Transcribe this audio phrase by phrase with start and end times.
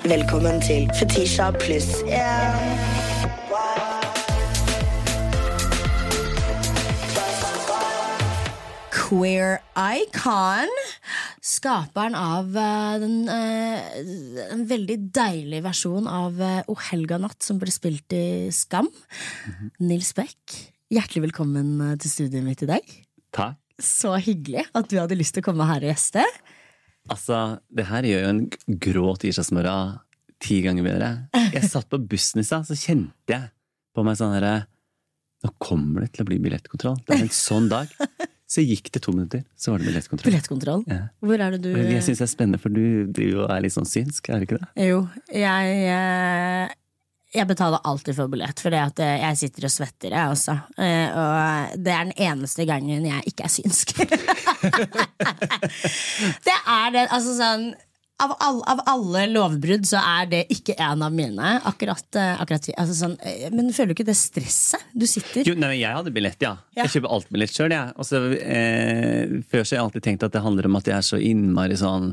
[0.00, 2.56] Velkommen til Fetisha pluss yeah.
[8.94, 10.72] Queer Icon.
[11.44, 17.58] Skaperen av eh, den, eh, en veldig deilig versjon av uh, O helga natt som
[17.60, 18.88] ble spilt i Skam.
[19.84, 20.56] Nils Beck,
[20.88, 22.96] hjertelig velkommen eh, til studioet mitt i dag.
[23.36, 23.60] Takk.
[23.76, 26.24] Så hyggelig at du hadde lyst til å komme her og gjeste.
[27.10, 27.38] Altså,
[27.74, 28.42] det her gjør jo en
[28.82, 29.96] grå tirsdagsmorgen
[30.40, 31.08] ti ganger bedre.
[31.52, 33.50] Jeg satt på bussen i stad, så kjente jeg
[33.96, 34.60] på meg sånn herre
[35.40, 36.98] Nå kommer det til å bli billettkontroll.
[37.08, 37.88] Det er en sånn dag.
[38.50, 40.28] Så gikk det to minutter, så var det billettkontroll.
[40.28, 40.82] Billettkontroll.
[40.90, 41.04] Ja.
[41.22, 43.72] Hvor er det du Jeg syns det er spennende, for du driver og er litt
[43.76, 44.68] sånn synsk, er det ikke det?
[44.90, 44.98] Jo,
[45.32, 46.74] jeg
[47.30, 50.56] Jeg betaler alltid for billett, for jeg sitter og svetter, jeg også.
[50.82, 53.92] Eh, Og det er den eneste gangen jeg ikke er synsk.
[56.48, 57.04] det er det.
[57.06, 57.68] Altså sånn
[58.20, 61.54] av, all, av alle lovbrudd så er det ikke en av mine.
[61.70, 64.82] Akkurat, eh, akkurat altså sånn, eh, Men føler du ikke det stresset?
[64.92, 66.56] Du sitter Jo, nei, men Jeg hadde billett, ja.
[66.76, 66.84] Ja.
[66.84, 67.72] Jeg kjøper alt billett sjøl,
[68.04, 71.06] så, eh, før så har jeg alltid tenkt at det handler om at jeg er
[71.06, 72.12] så innmari sånn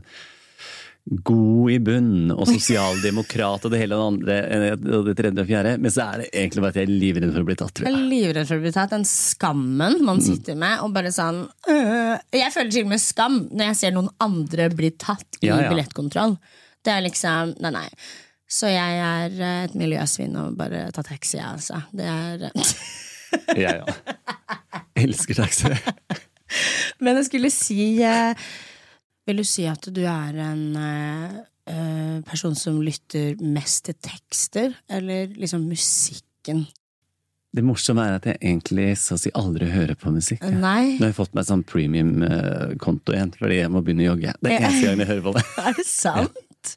[1.07, 5.43] god i bunn og sosialdemokrat og det hele og det andre eh, og det tredje
[5.43, 5.71] og fjerde.
[5.79, 7.87] Men så er det egentlig bare at jeg er livredd for å bli tatt, tror
[7.87, 8.01] Jeg jeg.
[8.03, 8.93] er livredd for å bli tatt.
[8.95, 10.81] Den skammen man sitter med.
[10.83, 12.13] Og bare sånn øh.
[12.35, 15.61] Jeg føler til og med skam når jeg ser noen andre bli tatt i Ja,
[15.63, 15.71] ja.
[15.71, 16.35] billettkontroll.
[16.83, 17.87] Det er liksom Nei, nei.
[18.47, 21.81] Så jeg er eh, et miljøsvin og bare tar taxi, jeg, altså.
[21.95, 22.47] Det er
[23.63, 24.13] Jeg òg.
[25.03, 25.71] Elsker taxi.
[27.03, 28.47] Men jeg skulle si eh,
[29.27, 34.75] Vil du si at du er en eh, eh, person som lytter mest til tekster,
[34.89, 36.65] eller liksom musikken?
[37.57, 40.43] Det morsomme er at jeg egentlig så å si aldri hører på musikk.
[40.45, 40.51] Ja.
[40.61, 40.95] Nei?
[40.97, 44.33] Nå har jeg fått meg sånn premium-konto igjen, fordi jeg må begynne å jogge.
[44.43, 45.45] Det er eneste gangen jeg hører på det.
[45.67, 46.73] Er det sant?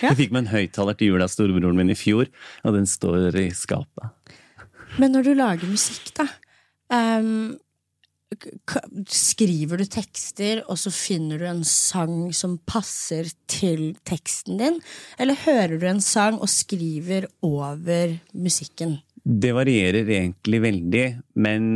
[0.00, 0.08] Ja.
[0.10, 2.28] Jeg fikk meg en høyttaler til jul av storebroren min i fjor,
[2.64, 4.36] og den står i skapet.
[4.98, 7.54] Men når du lager musikk, da k-
[9.14, 14.80] Skriver du tekster, og så finner du en sang som passer til teksten din?
[15.20, 18.98] Eller hører du en sang og skriver over musikken?
[19.24, 21.04] Det varierer egentlig veldig,
[21.40, 21.68] men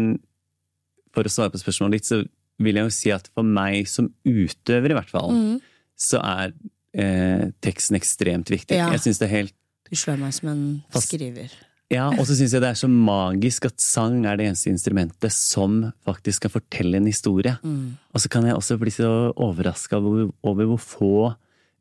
[1.15, 2.21] for å svare på spørsmålet ditt, så
[2.63, 5.61] vil jeg jo si at for meg som utøver, i hvert fall, Mm.
[5.99, 6.53] så er
[6.99, 8.77] eh, teksten ekstremt viktig.
[8.77, 8.91] Ja.
[8.91, 9.55] Jeg synes det er helt
[9.89, 11.49] Du slår meg som en Fast- skriver.
[11.91, 15.33] Ja, og så syns jeg det er så magisk at sang er det eneste instrumentet
[15.33, 17.55] som faktisk skal fortelle en historie.
[17.65, 17.95] Mm.
[18.13, 21.13] Og så kan jeg også bli så overraska over, over hvor få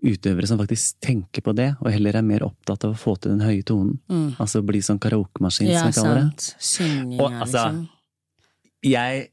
[0.07, 3.33] utøvere som faktisk tenker på det, og heller er mer opptatt av å få til
[3.33, 3.97] den høye tonen.
[4.07, 4.27] Mm.
[4.39, 6.27] Altså bli sånn karaokemaskin, Ja, som jeg kaller det.
[6.29, 6.63] sant.
[6.71, 7.87] Synging, Og, altså, liksom.
[8.87, 9.27] Jeg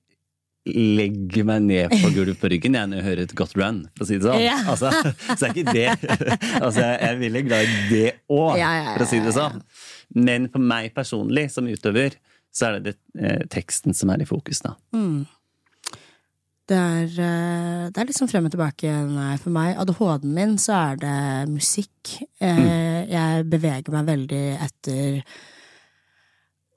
[0.67, 4.07] legger meg ned på gulvet på ryggen jeg, når jeg hører et godt run, for
[4.07, 4.41] å si det sånn.
[4.41, 4.57] Ja.
[4.73, 4.91] Altså,
[5.37, 5.89] så er ikke det
[6.65, 8.57] Altså, jeg er veldig glad i det òg,
[8.95, 9.61] for å si det sånn.
[10.17, 12.17] Men for meg personlig, som utøver,
[12.55, 14.73] så er det, det eh, teksten som er i fokus, da.
[14.97, 15.25] Mm.
[16.65, 19.75] Det er, eh, det er litt sånn frem og tilbake nei, for meg.
[19.83, 21.17] ADHD-en min, så er det
[21.53, 22.15] musikk.
[22.41, 23.11] Jeg, Mm.
[23.13, 25.19] Jeg beveger meg veldig etter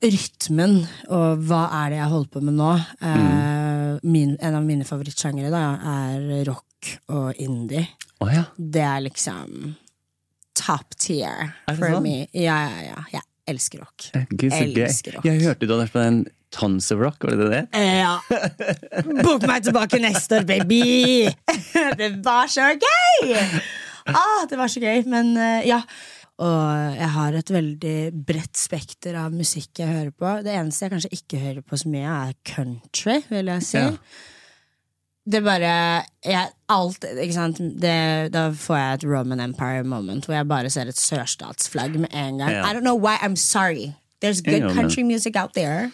[0.03, 2.73] rytmen, og hva er det jeg holder på med nå?
[3.01, 3.37] Eh, Mm.
[4.03, 5.63] Min, en av mine favorittsjangere da,
[5.93, 7.85] er rock og indie.
[8.21, 8.43] Oh, ja.
[8.57, 9.75] Det er liksom
[10.57, 12.01] top tier Er for sånn?
[12.05, 12.15] me.
[12.33, 13.03] Ja, ja, ja.
[13.13, 14.07] Jeg elsker rock.
[14.33, 14.83] Gud, så gøy.
[14.87, 15.27] Elsker rock.
[15.29, 16.19] Jeg hørte du hadde vært på den
[16.55, 17.61] Tons of Rock, var det det?
[17.75, 18.13] Eh, Ja.
[19.27, 21.27] Bok meg tilbake neste år, baby!
[21.99, 23.35] Det var så gøy!
[24.07, 25.81] Ah, det var så gøy, men eh, ja.
[26.37, 30.33] Og jeg har et veldig bredt spekter av musikk jeg hører på.
[30.45, 33.81] Det eneste jeg kanskje ikke hører på så mye, er country, vil jeg si.
[33.81, 33.93] Ja.
[35.27, 35.71] Det bare
[36.23, 37.57] jeg, alt, ikke sant?
[37.59, 37.95] Det,
[38.31, 42.37] Da får jeg et Roman Empire moment hvor jeg bare ser et sørstatsflagg med en
[42.39, 42.53] gang.
[42.53, 42.61] Ja.
[42.69, 43.95] I don't know why I'm sorry.
[44.23, 45.91] There's good country music out there.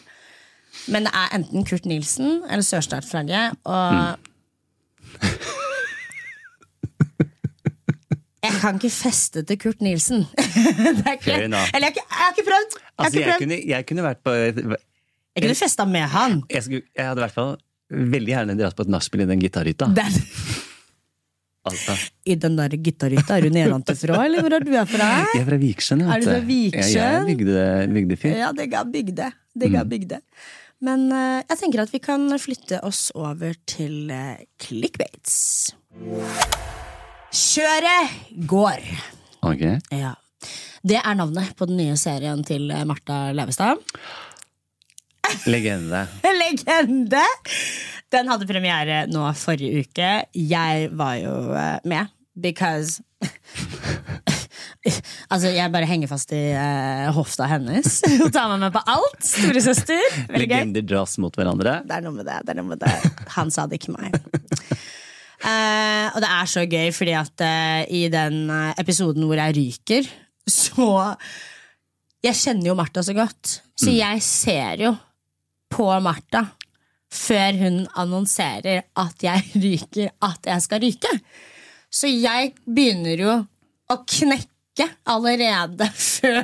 [0.88, 4.18] Men det er enten Kurt Nilsen eller sørstatsflagget, og
[8.44, 10.26] Jeg kan ikke feste til Kurt Nilsen.
[10.36, 12.74] det ikke, eller jeg, har ikke- jeg har ikke prøvd!
[12.76, 16.44] Jeg, Altså, ikke jeg kunne, jeg kunne vært på jeg kunne festa med han.
[16.52, 17.56] jeg, skulle, jeg hadde i hvert fall
[18.14, 19.88] veldig gjerne dratt på et nachspiel i den gitarhytta.
[21.64, 21.96] Altså,
[22.28, 23.38] I den der gitarhytta.
[23.38, 25.08] Er du nedantifra, eller hvor er du fra?
[25.34, 26.04] jeg er fra Vikersund.
[26.04, 27.64] Er du fra Ja, jeg er bygde,
[27.96, 28.36] bygdefyr.
[28.44, 29.32] Ja, det ga bygde.
[29.56, 30.20] Det ga bygde.
[30.84, 35.72] Men uh, jeg tenker at vi kan flytte oss over til uh, clickbaits.
[37.34, 38.12] Kjøret
[38.46, 38.84] går.
[39.42, 39.64] Ok.
[39.90, 40.14] Ja.
[40.86, 43.82] Det er navnet på den nye serien til Martha Levestad.
[45.50, 46.04] Legende.
[46.42, 47.24] Legende!
[48.14, 50.12] Den hadde premiere nå forrige uke.
[50.38, 53.02] Jeg var jo eh, med, because
[55.32, 59.22] Altså, jeg bare henger fast i uh, hofta hennes Hun tar meg med på alt.
[59.26, 60.02] Storesøster.
[60.36, 61.80] Legender dras mot hverandre.
[61.88, 62.42] Det er noe med det.
[62.44, 62.94] det, er noe med det.
[63.40, 64.12] Han sa det, ikke meg.
[65.44, 69.58] Eh, og det er så gøy, fordi at eh, i den eh, episoden hvor jeg
[69.60, 70.12] ryker,
[70.48, 71.16] så
[72.24, 74.94] Jeg kjenner jo Martha så godt, så jeg ser jo
[75.68, 76.46] på Martha
[77.12, 81.12] før hun annonserer at jeg ryker, at jeg skal ryke.
[81.92, 83.34] Så jeg begynner jo
[83.92, 84.53] å knekke
[85.06, 86.42] allerede før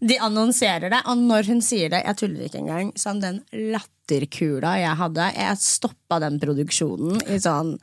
[0.00, 1.00] de annonserer det.
[1.08, 5.62] Og når hun sier det, jeg tuller ikke engang, sånn den latterkula jeg hadde Jeg
[5.62, 7.76] stoppa den produksjonen i sånn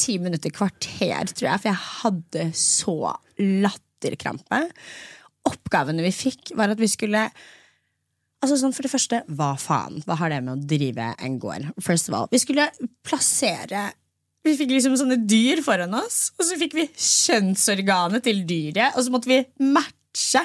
[0.00, 2.96] ti minutter, kvarter, tror jeg, for jeg hadde så
[3.38, 4.64] latterkrampe.
[5.46, 7.28] Oppgavene vi fikk, var at vi skulle
[8.44, 10.02] Altså sånn For det første, hva faen?
[10.04, 11.70] Hva har det med å drive en gård?
[11.80, 12.66] First of all, Vi skulle
[13.06, 13.86] plassere
[14.44, 19.06] Vi fikk liksom sånne dyr foran oss, og så fikk vi kjønnsorganet til dyret, og
[19.06, 19.40] så måtte vi
[19.72, 20.42] matche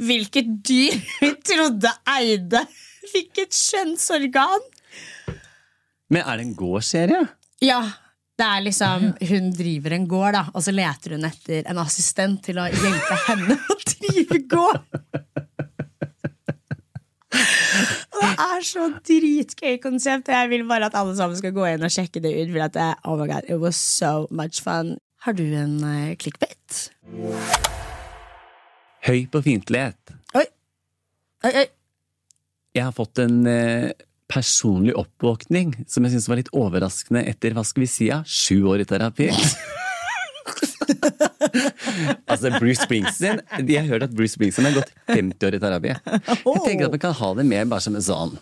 [0.00, 2.62] hvilket dyr vi trodde eide
[3.10, 4.68] hvilket kjønnsorgan.
[6.12, 7.22] Men er det en gårdsserie?
[7.64, 7.80] Ja,
[8.40, 12.42] det er liksom Hun driver en gård, da, og så leter hun etter en assistent
[12.44, 14.84] til å hjelpe henne å drive gård.
[18.20, 21.86] Det er så dritgøy konsept, og jeg vil bare at alle sammen skal gå inn
[21.86, 22.52] og sjekke det ut.
[22.52, 24.96] For at det, oh my god, it was so much fun.
[25.24, 26.80] Har du en uh, clickbait?
[29.06, 30.14] Høy på fiendtlighet.
[30.36, 30.46] Oi.
[31.44, 31.66] Oi, oi.
[32.76, 33.90] Jeg har fått en uh,
[34.30, 38.62] personlig oppvåkning som jeg syns var litt overraskende etter hva skal vi si, ja, sju
[38.70, 39.30] år i terapi.
[42.30, 45.94] altså Bruce Springsteen De har hørt at Bruce Springsteen har gått 50 år i terapi.
[45.94, 48.36] Jeg tenker at vi kan ha det mer bare som en sånn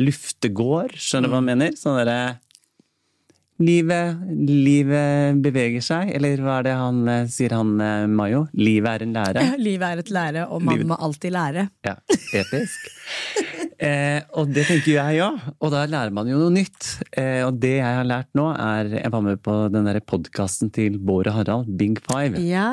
[0.00, 1.74] luftegård, skjønner du hva jeg mener?
[1.78, 2.20] Sånn derre
[3.60, 4.16] Livet,
[4.48, 8.46] livet beveger seg, eller hva er det han eh, sier, han eh, Mayo?
[8.56, 9.42] Livet er en lære.
[9.50, 11.66] Ja, Livet er et lære, og man Livet- må alltid lære.
[11.84, 11.92] Ja,
[12.40, 12.88] episk.
[13.80, 16.88] Eh, og det tenker jeg òg, og da lærer man jo noe nytt.
[17.16, 20.70] Eh, og det jeg har lært nå, er Jeg var med på den der podkasten
[20.74, 22.40] til Bård og Harald, Bing Five.
[22.44, 22.68] Ja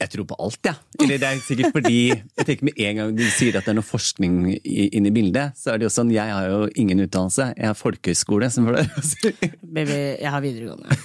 [0.00, 0.74] Jeg tror på alt, jeg.
[0.98, 1.04] Ja.
[1.04, 3.78] Eller det er sikkert fordi jeg tenker med en gang du sier at det er
[3.78, 7.50] noe forskning inne i bildet, så er det jo sånn Jeg har jo ingen utdannelse.
[7.56, 9.52] Jeg har folkehøyskole, som for det.
[9.62, 11.00] Baby, jeg har videregående.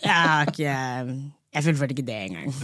[0.00, 0.74] Jeg har ikke
[1.50, 2.54] Jeg fullførte ikke det engang.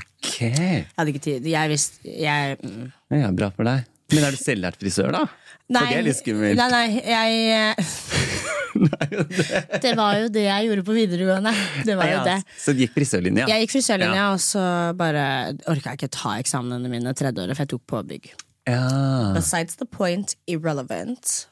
[0.00, 0.30] ok.
[0.42, 1.46] Jeg hadde ikke tid.
[1.52, 2.90] Jeg visste jeg, mm.
[3.14, 3.86] Ja, bra for deg.
[4.12, 5.24] Men er du selvlært frisør, da?
[5.72, 6.58] For det er litt skummelt.
[6.58, 7.76] Nei, nei, jeg
[9.84, 11.52] Det var jo det jeg gjorde på videregående.
[11.86, 12.38] Det var jo det.
[12.60, 13.46] Så du gikk frisørlinja?
[13.50, 14.32] Jeg gikk frisørlinja, Ja.
[14.32, 14.62] og så
[14.98, 15.24] bare
[15.70, 18.32] orka jeg ikke ta eksamenene mine tredje året, for jeg tok påbygg.
[18.68, 19.32] Ja.
[19.36, 21.48] Besides the point, irrelevant.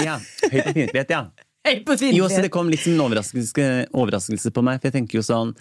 [0.00, 0.18] ja.
[0.48, 1.24] Høy på fiendtlighet, ja.
[1.66, 5.20] Høy på Jo, så det kom liksom en overraskelse, overraskelse på meg, for jeg tenker
[5.20, 5.52] jo sånn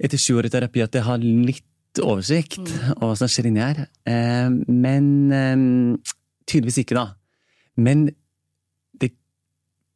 [0.00, 1.66] etter sju år i terapi at jeg har litt
[1.98, 3.84] oversikt over hva som skjer inni her.
[4.08, 5.62] Eh, men eh,
[6.46, 7.06] tydeligvis ikke, da.
[7.80, 8.08] Men
[9.00, 9.12] det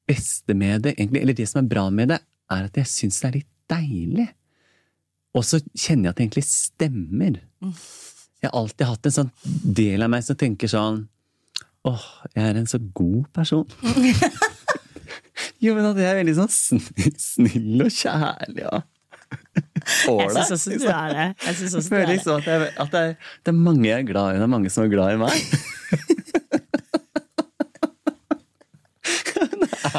[0.08, 2.20] beste med det, egentlig, eller det som er bra med det,
[2.52, 4.28] er at jeg syns det er litt deilig.
[5.34, 7.40] Og så kjenner jeg at det egentlig stemmer.
[8.40, 11.04] Jeg har alltid hatt en sånn del av meg som tenker sånn
[11.84, 13.68] Åh, jeg er en så god person.
[15.64, 18.66] Jo, men at jeg er veldig sånn snill, snill og kjærlig
[20.10, 21.28] og Jeg syns også du er det.
[21.46, 23.14] Jeg synes også du føler er liksom at, jeg, at det, er,
[23.44, 25.38] det er mange jeg er glad i, det er mange som er glad i meg.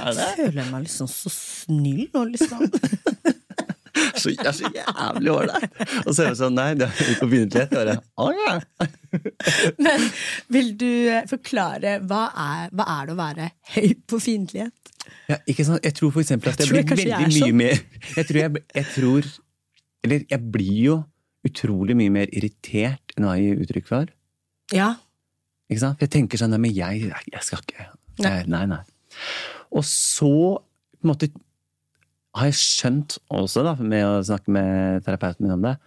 [0.05, 2.61] Jeg føler meg liksom så snill nå, liksom.
[4.15, 5.77] Så, jeg er så jævlig ålreit!
[6.05, 7.61] Og så er det sånn, nei, det er ikke på begynnelsen.
[7.61, 8.53] Jeg bare, å ja.
[9.85, 10.05] Men
[10.55, 14.93] vil du eh, forklare hva er, hva er det å være høy på fiendtlighet?
[15.29, 15.37] ja.
[15.49, 15.83] Ikke sant?
[15.85, 17.57] Jeg tror for eksempel at Jeg jeg, blir kanskje jeg veldig mye sånn.
[17.61, 19.27] mer Jeg tror jeg, jeg tror
[20.05, 20.95] Eller jeg blir jo
[21.45, 24.09] utrolig mye mer irritert enn hva jeg gir uttrykk for.
[24.73, 24.87] Ja.
[25.69, 25.99] Ikke sant?
[25.99, 27.85] For jeg tenker sånn, nei, men jeg, jeg skal ikke
[28.23, 28.31] Nei.
[28.31, 28.79] jeg, Nei, nei.
[29.75, 31.29] Og så på en måte
[32.35, 35.77] har jeg skjønt også, da, med å snakke med terapeuten min om det,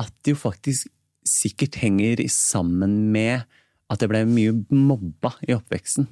[0.00, 0.88] at det jo faktisk
[1.26, 3.44] sikkert henger sammen med
[3.90, 6.08] at jeg ble mye mobba i oppveksten.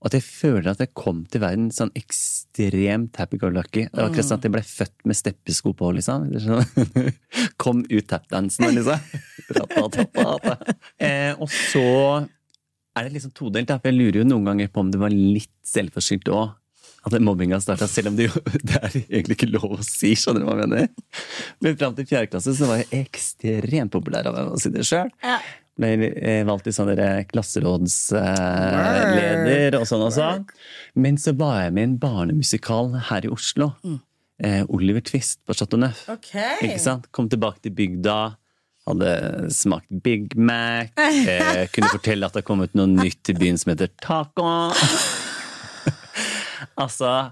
[0.00, 3.82] Og at jeg føler at jeg kom til verden sånn ekstremt happy-go-lucky.
[3.90, 6.24] Det var akkurat sånn at jeg ble født med steppesko på, liksom.
[6.40, 7.10] Sånn.
[7.60, 8.96] Kom ut tapdansen, liksom.
[11.04, 11.84] Eh, og så
[12.96, 15.52] er det liksom todelt, for jeg lurer jo noen ganger på om det var litt
[15.68, 16.56] selvforskyldt òg.
[17.06, 18.34] At mobbinga starta, selv om det jo
[18.68, 20.10] det er egentlig ikke lov å si.
[20.18, 20.86] skjønner du hva jeg mener?
[21.64, 25.08] Men fram til fjerde klasse så var jeg ekstremt populær av å si det sjøl.
[25.24, 25.38] Ja.
[25.80, 26.90] Ble eh, valgt til sånn
[27.30, 30.44] klasserådsleder og sånn og sånn.
[31.00, 33.66] Men så var jeg med i en barnemusikal her i Oslo.
[34.44, 36.04] eh, Oliver Twist på Chateau Neuf.
[36.80, 37.08] Sant?
[37.16, 38.18] Kom tilbake til bygda,
[38.88, 39.10] hadde
[39.54, 43.70] smakt Big Mac, eh, kunne fortelle at det har kommet noe nytt til byen som
[43.72, 44.44] heter taco.
[46.80, 47.30] altså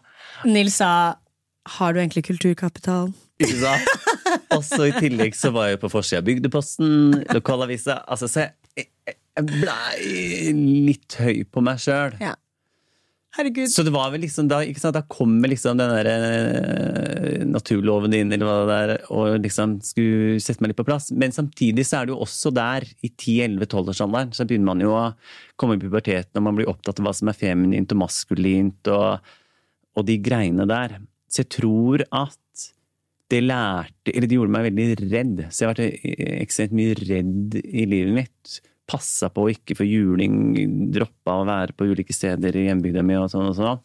[0.49, 0.91] Nils sa
[1.69, 3.11] har du egentlig kulturkapital?
[3.43, 3.89] Ikke sant?
[4.57, 8.01] Og så i tillegg så var jeg på forsida av Bygdeposten, lokalavisa.
[8.09, 8.47] Altså, så
[8.79, 10.55] jeg, jeg blei
[10.89, 12.17] litt høy på meg sjøl.
[12.23, 12.35] Ja.
[13.37, 13.69] Herregud.
[13.69, 18.15] Så det var vel liksom da, ikke sant, da kommer liksom den der eh, naturloven
[18.15, 21.11] din eller hva det er, og liksom skulle sette meg litt på plass.
[21.13, 25.05] Men samtidig så er det jo også der, i 10-11-12-årsalderen, så begynner man jo å
[25.61, 29.37] komme i puberteten, og man blir opptatt av hva som er feminint og maskulint, og,
[29.99, 30.97] og de greiene der.
[31.29, 32.37] Så jeg tror at
[33.29, 35.41] det lærte Eller det gjorde meg veldig redd.
[35.53, 36.07] Så jeg har vært
[36.47, 38.55] ekstremt mye redd i livet mitt.
[38.89, 40.35] Passa på å ikke få juling,
[40.95, 43.83] droppa å være på ulike steder i hjembygda mi og sånn og sånn.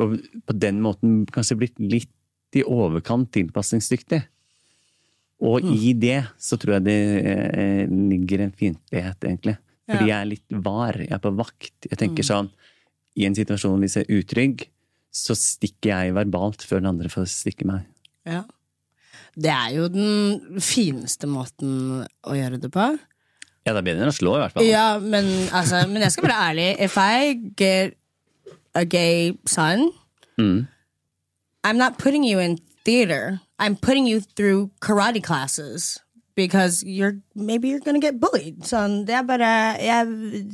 [0.00, 0.14] Og
[0.48, 4.22] på den måten kanskje blitt litt i overkant tilpasningsdyktig.
[5.40, 5.74] Og Mm.
[5.76, 9.56] i det så tror jeg det eh, ligger en fiendtlighet, egentlig.
[9.88, 10.16] Fordi Ja.
[10.16, 11.72] jeg er litt var, jeg er på vakt.
[11.90, 12.50] Jeg tenker sånn,
[13.16, 14.66] i en situasjon hvis jeg er utrygg,
[15.12, 17.84] så stikker jeg verbalt før den andre får stikke meg.
[18.24, 18.44] Ja.
[19.36, 22.98] Det er jo den fineste måten å gjøre det på.
[23.70, 24.66] Ja, det er bedre enn å slå, i hvert fall.
[24.66, 26.68] Ja, men, altså, men jeg skal være ærlig.
[26.82, 27.94] If I get
[28.74, 29.92] a gay son,
[30.40, 30.66] Mm.
[31.62, 33.40] I'm not putting you in theater.
[33.58, 35.98] I'm putting you through karate classes.
[36.36, 38.62] Because you're, maybe you're gonna get bullied.
[38.64, 39.48] Sånn, det er bare,
[39.82, 40.06] jeg,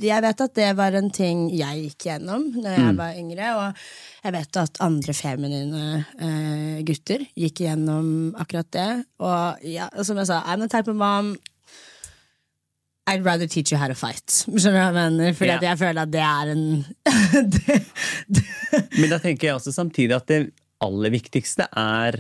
[0.03, 2.97] jeg vet at det var en ting jeg gikk gjennom da jeg Mm.
[2.99, 3.51] var yngre.
[3.61, 3.85] Og
[4.25, 5.85] jeg vet at andre feminine
[6.19, 8.09] uh, gutter gikk gjennom
[8.41, 8.89] akkurat det.
[9.23, 11.37] Og ja, som jeg sa, I'm the type of mom
[13.07, 14.25] I'd rather teach you how to fight.
[14.47, 15.35] Skjønner du hva jeg mener?
[15.39, 15.67] Fordi yeah.
[15.69, 16.65] jeg føler at det er en
[17.55, 17.77] det,
[18.27, 18.47] det,
[18.99, 20.41] Men da tenker jeg også samtidig at det
[20.83, 22.19] aller viktigste er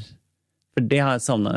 [0.76, 1.56] For det har savna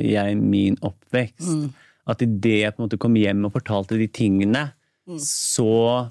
[0.00, 1.52] jeg i min oppvekst.
[1.52, 1.68] Mm.
[2.08, 4.70] At idet jeg på en måte kom hjem og fortalte de tingene,
[5.06, 5.20] Mm.
[5.22, 6.08] så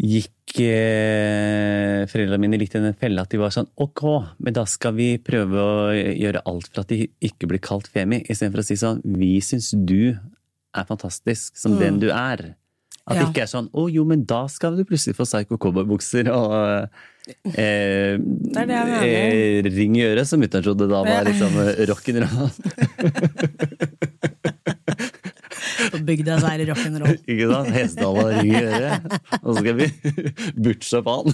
[0.00, 4.02] gikk eh, foreldrene mine litt i den fella at de var sånn Ok,
[4.42, 8.24] men da skal vi prøve å gjøre alt for at de ikke blir kalt femi,
[8.26, 10.16] istedenfor å si sånn Vi syns du
[10.76, 12.38] er fantastisk som den du er.
[13.10, 16.28] At det ikke er sånn Å jo, men da skal du plutselig få psycho cowboybukser
[16.30, 16.52] og
[17.56, 22.50] eh, det eh, ring i øret, som mutter'n trodde da var liksom eh, rock'n'roll.
[25.90, 27.16] På bygda så er det rock'n'roll.
[27.30, 27.70] Ikke sant?
[27.74, 29.00] Hestehale og ring i øret.
[29.40, 29.86] Og så skal vi
[30.68, 31.26] butche opp han.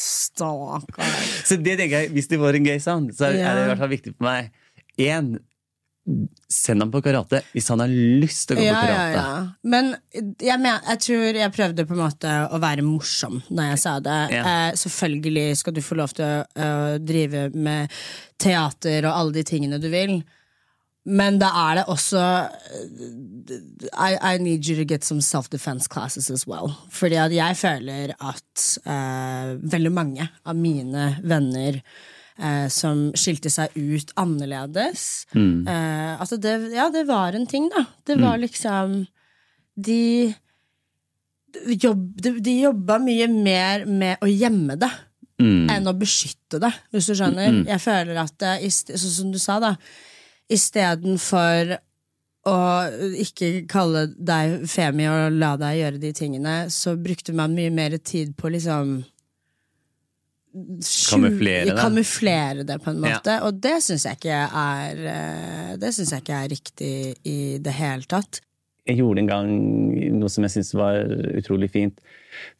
[0.00, 1.12] Stakkar.
[1.46, 3.44] Så det tenker jeg, hvis det var en gøy sound, så er, Ja.
[3.52, 4.42] er det i hvert fall viktig for meg.
[5.00, 5.26] En,
[6.50, 9.20] send ham på karate hvis han har lyst til å gå Ja, på karate.
[9.20, 9.42] ja.
[9.62, 9.90] Men
[10.40, 13.92] jeg, men, jeg tror jeg prøvde på en måte å være morsom når jeg sa
[14.02, 14.18] det.
[14.34, 14.42] Ja.
[14.42, 17.92] Eh, selvfølgelig skal du få lov til å å drive med
[18.40, 20.20] teater og alle de tingene du vil.
[21.10, 22.20] Men da er det også
[23.96, 26.74] I, I need you to get some self-defense classes as well.
[26.92, 31.80] Fordi at jeg føler at eh, veldig mange av mine venner
[32.40, 35.26] eh, som skilte seg ut annerledes.
[35.68, 37.84] Eh, Altså det, ja, det var en ting, da.
[38.06, 39.06] Det var liksom
[39.76, 40.34] De
[41.80, 44.90] jobb, de, de jobba mye mer med å gjemme det
[45.72, 47.62] enn å beskytte det, hvis du skjønner.
[47.66, 49.70] Jeg føler at det, sånn som du sa, da
[50.52, 51.76] Istedenfor
[52.50, 52.56] å
[53.20, 57.96] ikke kalle deg Femi og la deg gjøre de tingene, så brukte man mye mer
[57.98, 58.98] tid på liksom
[60.50, 61.78] Kamuflere det.
[61.78, 63.18] Kamuflere det, på en Ja.
[63.46, 67.74] Og det syns jeg ikke er eh, Det synes jeg ikke er riktig i det
[67.78, 68.40] hele tatt.
[68.88, 69.50] Jeg gjorde en gang
[70.18, 70.98] noe som jeg syntes var
[71.38, 72.00] utrolig fint.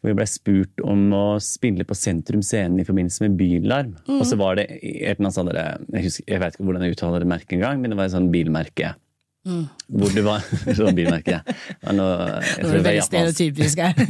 [0.00, 3.94] Hvor vi ble spurt om å spille på Sentrum Scene i forbindelse med Bylarm.
[4.20, 6.96] Og så var det et eller annet sånt jeg, husker, jeg vet ikke hvordan jeg
[6.98, 8.94] uttaler det merket engang, men det var et sånn bilmerke.
[9.40, 10.44] Hvor du var
[10.76, 11.40] sånn bilmerke.
[11.46, 12.08] Det nå,
[12.44, 13.94] jeg tror det var stereotypisk her.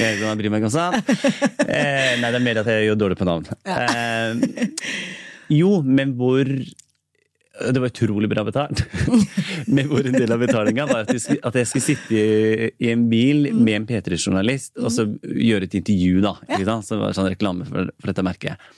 [0.00, 1.08] Jeg ikke jeg bryr meg om sånt.
[1.66, 3.48] Eh, nei, det er mer at jeg gjør dårlig på navn.
[3.66, 4.30] Eh,
[5.52, 8.84] jo, men hvor Det var utrolig bra betalt.
[9.74, 13.74] men hvor en del av betalinga var at jeg, skulle, sitte i, en bil med
[13.74, 16.36] en P3-journalist og så gjøre et intervju, da.
[16.46, 16.78] Ikke?
[16.80, 18.70] Så det var sånn reklame for, for dette merket.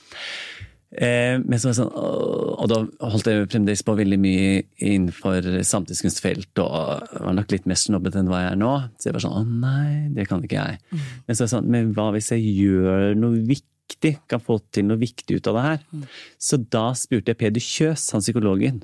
[0.93, 2.77] Eh, men så var sånn, og da
[3.09, 8.29] holdt jeg fremdeles på veldig mye innenfor samtidskunstfelt, og var nok litt mer snobbete enn
[8.29, 8.73] hva jeg er nå.
[9.01, 11.01] Så jeg var sånn, å nei, det kan ikke jeg.
[11.25, 15.01] Men så var sånn, men hva hvis jeg gjør noe viktig, kan få til noe
[15.01, 16.07] viktig ut av det her?
[16.41, 18.81] Så da spurte jeg Peder Kjøs, han psykologen,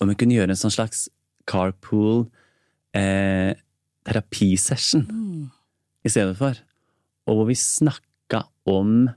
[0.00, 1.06] om hun kunne gjøre en sånn slags
[1.46, 2.26] carpool
[2.96, 3.54] eh,
[4.06, 5.06] terapisession
[6.06, 6.58] i stedet for.
[7.26, 9.08] og hvor vi snakka om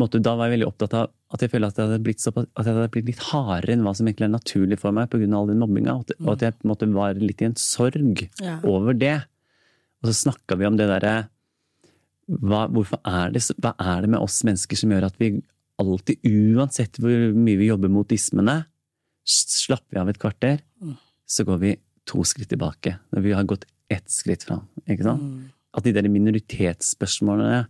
[0.00, 2.32] måte, Da var jeg veldig opptatt av at jeg føler at jeg hadde blitt, så,
[2.36, 5.28] at jeg hadde blitt litt hardere enn hva som egentlig er naturlig for meg pga.
[5.36, 8.60] all den mobbinga, og, at- jeg på en måte var litt i en sorg Ja.
[8.64, 9.24] over det.
[10.02, 11.28] Og så snakka vi om det derre
[12.28, 12.66] hva,
[13.04, 15.42] er det, hva er det med oss mennesker som gjør at vi
[15.80, 16.18] alltid,
[16.56, 18.66] uansett hvor mye vi jobber mot ismene,
[19.24, 20.60] slapper vi av et kvarter,
[21.28, 21.76] så går vi
[22.08, 24.66] to skritt tilbake når vi har gått ett skritt fram.
[24.88, 25.50] Ikke sant?
[25.74, 27.66] At de der minoritetsspørsmålene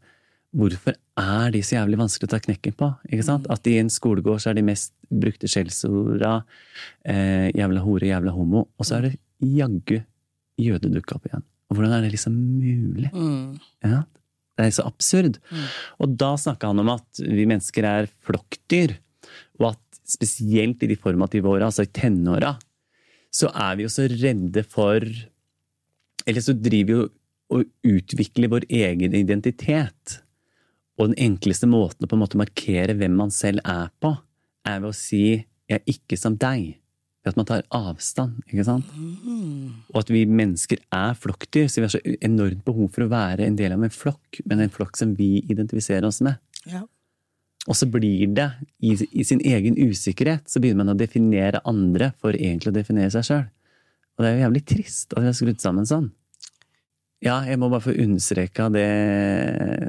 [0.57, 2.89] Hvorfor er de så jævlig vanskelig å ta knekken på?
[3.11, 3.49] Ikke sant?
[3.53, 6.39] At i en skolegård så er de mest brukte skjellsorda
[7.05, 9.99] eh, jævla hore, jævla homo, og så er det jaggu
[10.59, 11.45] jøde dukka opp igjen.
[11.69, 13.11] Og hvordan er det liksom mulig?
[13.13, 13.59] Mm.
[13.85, 14.01] Ja,
[14.57, 15.37] det er så absurd.
[16.01, 18.97] Og da snakka han om at vi mennesker er flokkdyr,
[19.61, 22.55] og at spesielt i de formative åra, altså i tenåra,
[23.29, 25.05] så er vi jo så redde for
[26.29, 27.05] Eller så driver vi jo
[27.49, 30.19] og utvikler vår egen identitet.
[30.99, 34.13] Og den enkleste måten å på en måte markere hvem man selv er på,
[34.67, 36.77] er ved å si 'jeg er ikke som deg'.
[37.25, 38.85] Ved at man tar avstand, ikke sant?
[39.93, 43.47] Og at vi mennesker er flokkdyr, så vi har så enormt behov for å være
[43.47, 46.39] en del av en flokk, men en flokk som vi identifiserer oss med.
[46.65, 46.87] Ja.
[47.69, 48.51] Og så blir det,
[48.81, 53.11] i, i sin egen usikkerhet, så begynner man å definere andre for egentlig å definere
[53.11, 53.47] seg sjøl.
[54.17, 56.09] Og det er jo jævlig trist at vi har skrudd sammen sånn.
[57.21, 58.89] Ja, jeg må bare få understreka det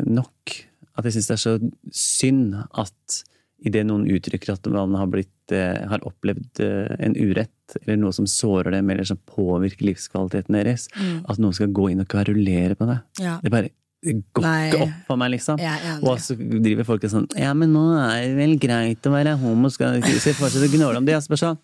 [0.10, 0.69] nok.
[1.00, 1.56] At jeg syns det er så
[1.96, 3.20] synd at
[3.68, 8.15] idet noen uttrykker at man har, blitt, eh, har opplevd eh, en urett, eller noe
[8.15, 10.88] som sårer dem, eller som påvirker livskvaliteten deres,
[11.27, 13.01] at noen skal gå inn og kverulere på det.
[13.20, 13.36] Ja.
[13.44, 15.60] Det bare det går ikke opp for meg, liksom.
[16.08, 19.34] Og så driver folk og sånn Ja, men nå er det vel greit å være
[19.41, 21.18] homo, skal skal jeg fortsette å gnåle om det?
[21.18, 21.60] Jeg spør sånn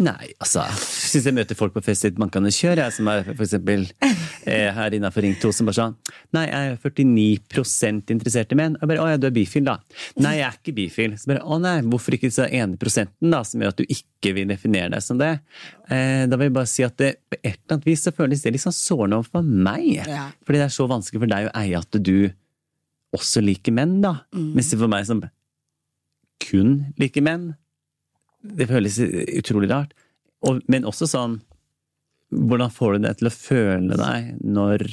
[0.00, 0.62] Nei, altså.
[0.80, 4.70] Syns jeg møter folk på fest i et bankende kjør, jeg som er eksempel eh,
[4.72, 5.96] her innafor Ring 2, som bare sånn
[6.36, 8.78] Nei, jeg er 49 interessert i menn.
[8.78, 9.76] Og jeg bare Å ja, du er bifil, da.
[10.22, 11.16] Nei, jeg er ikke bifil.
[11.20, 14.34] Så bare Å nei, hvorfor ikke så ene prosenten, da, som gjør at du ikke
[14.38, 15.32] vil definere deg som det?
[15.92, 18.44] Eh, da vil jeg bare si at det, på et eller annet vis så føles
[18.44, 19.90] det litt sånn sårende overfor meg.
[20.08, 20.30] Ja.
[20.46, 22.16] Fordi det er så vanskelig for deg å eie at du
[23.16, 24.20] også liker menn, da.
[24.32, 25.20] Mens det for meg som
[26.40, 27.50] kun liker menn,
[28.42, 28.98] det føles
[29.40, 29.92] utrolig rart.
[30.48, 31.40] Og, men også sånn
[32.30, 34.84] Hvordan får du det til å føle deg når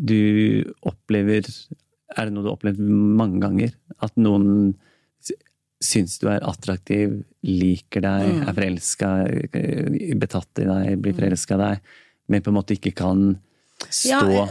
[0.00, 1.44] du opplever
[2.16, 2.80] Er det noe du har opplevd
[3.20, 3.74] mange ganger?
[4.02, 4.72] At noen
[5.22, 5.36] sy-
[5.84, 9.10] syns du er attraktiv, liker deg, er forelska,
[10.22, 11.92] betatt i deg, blir forelska i deg,
[12.32, 13.22] men på en måte ikke kan
[13.88, 14.46] stå, Ja,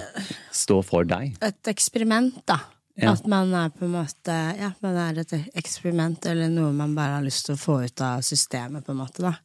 [0.52, 1.38] stå for deg?
[1.42, 2.60] Et eksperiment, da.
[3.00, 3.14] Ja.
[3.14, 7.20] At man er på en måte Ja, man er et eksperiment, eller noe man bare
[7.20, 9.36] har lyst til å få ut av systemet, på en måte, da.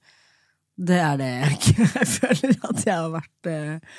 [0.77, 3.97] Det er det jeg ikke jeg føler at jeg har vært eh,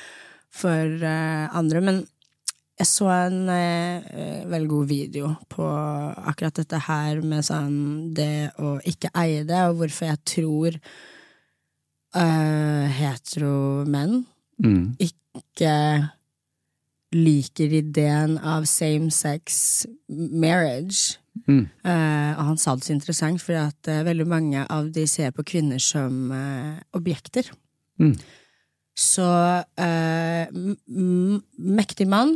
[0.53, 1.81] for eh, andre.
[1.81, 2.03] Men
[2.77, 7.77] jeg så en eh, veldig god video på akkurat dette her med sånn
[8.13, 10.81] det å ikke eie det, og hvorfor jeg tror
[12.17, 14.25] uh, hetero-menn
[14.57, 14.95] Mm.
[14.97, 15.71] ikke
[17.15, 21.17] liker ideen av same-sex marriage.
[21.45, 21.67] Mm.
[21.85, 25.31] Uh, og han sa det så interessant, for at uh, veldig mange av de ser
[25.35, 27.51] på kvinner som uh, objekter.
[28.01, 28.15] Mm.
[28.97, 29.25] Så
[31.61, 32.31] mektig mann,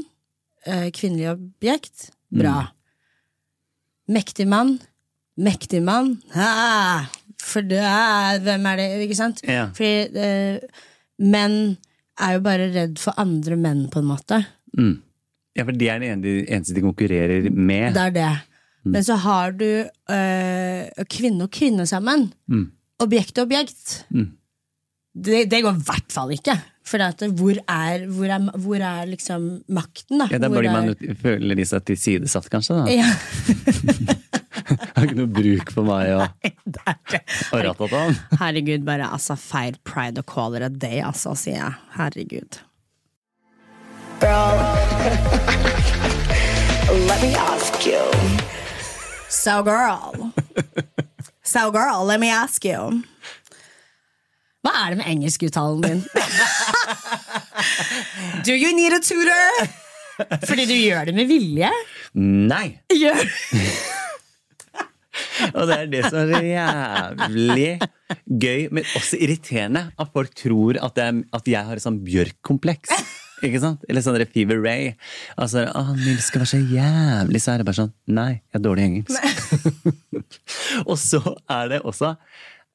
[0.93, 2.67] kvinnelig objekt, bra.
[4.13, 4.75] Mektig mann,
[5.41, 7.09] mektig mann, ah,
[7.41, 9.41] for det er Hvem er det, ikke sant?
[9.41, 9.71] Ja.
[9.73, 10.61] Fordi
[11.33, 11.57] menn
[12.21, 14.43] er jo bare redd for andre menn, på en måte.
[14.77, 14.93] Mm.
[15.57, 17.93] Ja, for de er den eneste de konkurrerer med.
[17.97, 18.29] Det er det.
[18.87, 22.29] Men så har du øh, kvinne og kvinne sammen.
[22.49, 22.69] Mm.
[23.03, 24.05] Objekt og objekt.
[24.09, 24.29] Mm.
[25.11, 26.55] Det, det går i hvert fall ikke.
[26.87, 30.27] For at, hvor, er, hvor, er, hvor er liksom makten, da?
[30.31, 32.79] Ja, Da blir man, er- føler de seg tilsidesatt, kanskje?
[32.79, 32.87] da.
[32.89, 33.11] ja,
[34.95, 36.81] Har ikke noe bruk for meg Nei, det
[37.11, 37.71] det.
[37.75, 38.01] å.
[38.39, 41.73] Herregud, bare altså, feir pride og call it a day, altså, sier jeg.
[41.97, 42.59] Herregud.
[49.31, 50.33] So girl.
[51.41, 53.01] So girl, let me ask you.
[54.61, 56.03] Hva er det med engelskuttalen din?
[58.45, 59.65] Do you need a tutor?
[60.45, 61.71] Fordi du gjør det med vilje?
[62.13, 62.77] Nei!
[62.93, 63.25] Gjør
[65.57, 67.81] Og det er det som er jævlig
[68.29, 70.93] gøy, men også irriterende, at folk tror at
[71.49, 72.93] jeg har et sånn Bjørk-kompleks.
[73.41, 73.85] Ikke sant?
[73.89, 74.91] Eller sånn Fever Ray.
[75.39, 78.87] Altså, å, Nils skal være så jævlig, så er bare sånn Nei, jeg er dårlig
[78.87, 79.17] engelsk.
[80.89, 82.15] og så er det også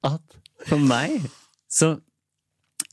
[0.07, 1.19] at for meg
[1.71, 1.97] så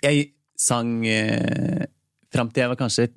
[0.03, 1.86] Jeg sang eh,
[2.33, 3.07] fram til jeg var kanskje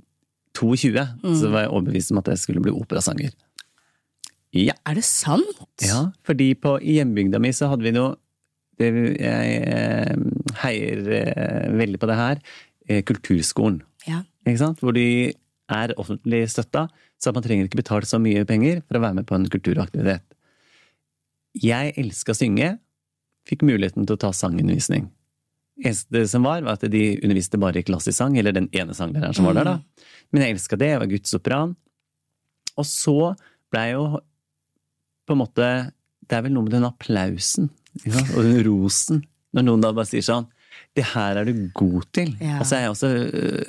[0.56, 1.02] 22
[1.36, 3.34] så var jeg overbevist om at jeg skulle bli operasanger.
[4.56, 4.72] Ja.
[4.88, 5.58] Er det sant?
[5.84, 8.14] ja, fordi på, i hjembygda mi så hadde vi noe
[8.80, 8.90] det,
[9.20, 10.16] Jeg eh,
[10.62, 12.40] heier eh, veldig på det her.
[12.88, 13.80] Eh, kulturskolen.
[14.06, 14.22] Ja.
[14.46, 14.80] Ikke sant?
[14.82, 15.35] Hvor de
[15.72, 16.87] er offentlig støtta,
[17.18, 20.24] så man trenger ikke betale så mye penger for å være med på en kulturaktivitet.
[21.56, 22.76] Jeg elska å synge,
[23.48, 25.09] fikk muligheten til å ta sangundervisning.
[25.76, 29.37] Eneste som var, var at de underviste bare i klassisk sang, eller den ene sanglæreren
[29.37, 30.06] som var der, da.
[30.32, 31.74] Men jeg elska det, jeg var guttsopran.
[32.76, 33.18] Og så
[33.72, 34.06] blei jo
[35.26, 35.68] på en måte
[36.26, 37.68] Det er vel noe med den applausen
[38.35, 39.20] og den rosen,
[39.54, 40.48] når noen da bare sier sånn
[40.96, 42.32] det her er du god til.
[42.40, 42.58] Ja.
[42.62, 43.10] Altså, jeg, er også,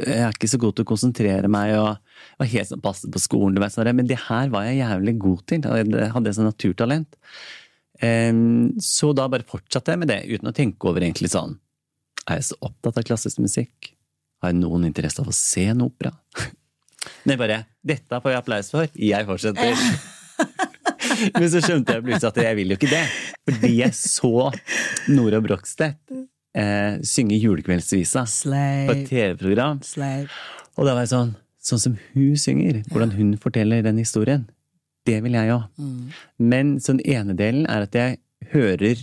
[0.08, 1.98] jeg er ikke så god til å konsentrere meg og
[2.40, 5.68] var helt sånn passe på skolen, men det her var jeg jævlig god til.
[5.68, 7.20] Jeg hadde sånn naturtalent.
[8.04, 11.56] Em, så da bare fortsatte jeg med det, uten å tenke over egentlig sånn
[12.30, 13.90] Er jeg så opptatt av klassisk musikk?
[14.38, 16.12] Har jeg noen interesse av å se en opera?
[17.28, 18.94] Nei, bare Dette får jeg applaus for.
[18.94, 19.82] Jeg fortsetter.
[21.40, 23.04] Men så skjønte jeg plutselig at jeg vil jo ikke det.
[23.48, 24.34] Fordi jeg så
[25.10, 26.18] Nora Brogstedt
[26.58, 28.96] eh, synge julekveldsvisa på et Slave.
[29.10, 29.82] TV-program.
[30.78, 31.36] Og da var jeg sånn
[31.68, 34.46] Sånn som hun synger, hvordan hun forteller den historien,
[35.04, 35.66] det vil jeg òg.
[36.40, 38.22] Men så den ene delen er at jeg
[38.54, 39.02] hører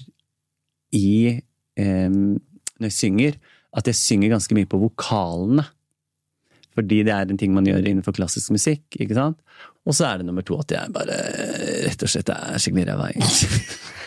[0.97, 1.43] i
[1.77, 3.37] eh, Når jeg synger,
[3.77, 5.67] at jeg synger ganske mye på vokalene.
[6.75, 8.87] Fordi det er en ting man gjør innenfor klassisk musikk.
[8.97, 9.37] ikke sant?
[9.85, 11.19] Og så er det nummer to at jeg bare
[11.85, 13.11] rett og slett er skikkelig ræva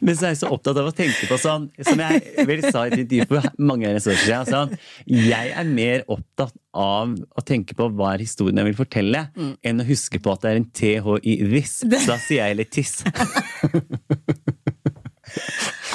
[0.00, 2.86] Men så er jeg så opptatt av å tenke på sånn, som jeg vel sa
[2.86, 7.76] i et intervju for mange ressurser siden, sånn, jeg er mer opptatt av å tenke
[7.76, 9.26] på hva er historien jeg vil fortelle,
[9.64, 11.78] enn å huske på at det er en TH i this.
[11.86, 13.00] Så da sier jeg litt tiss.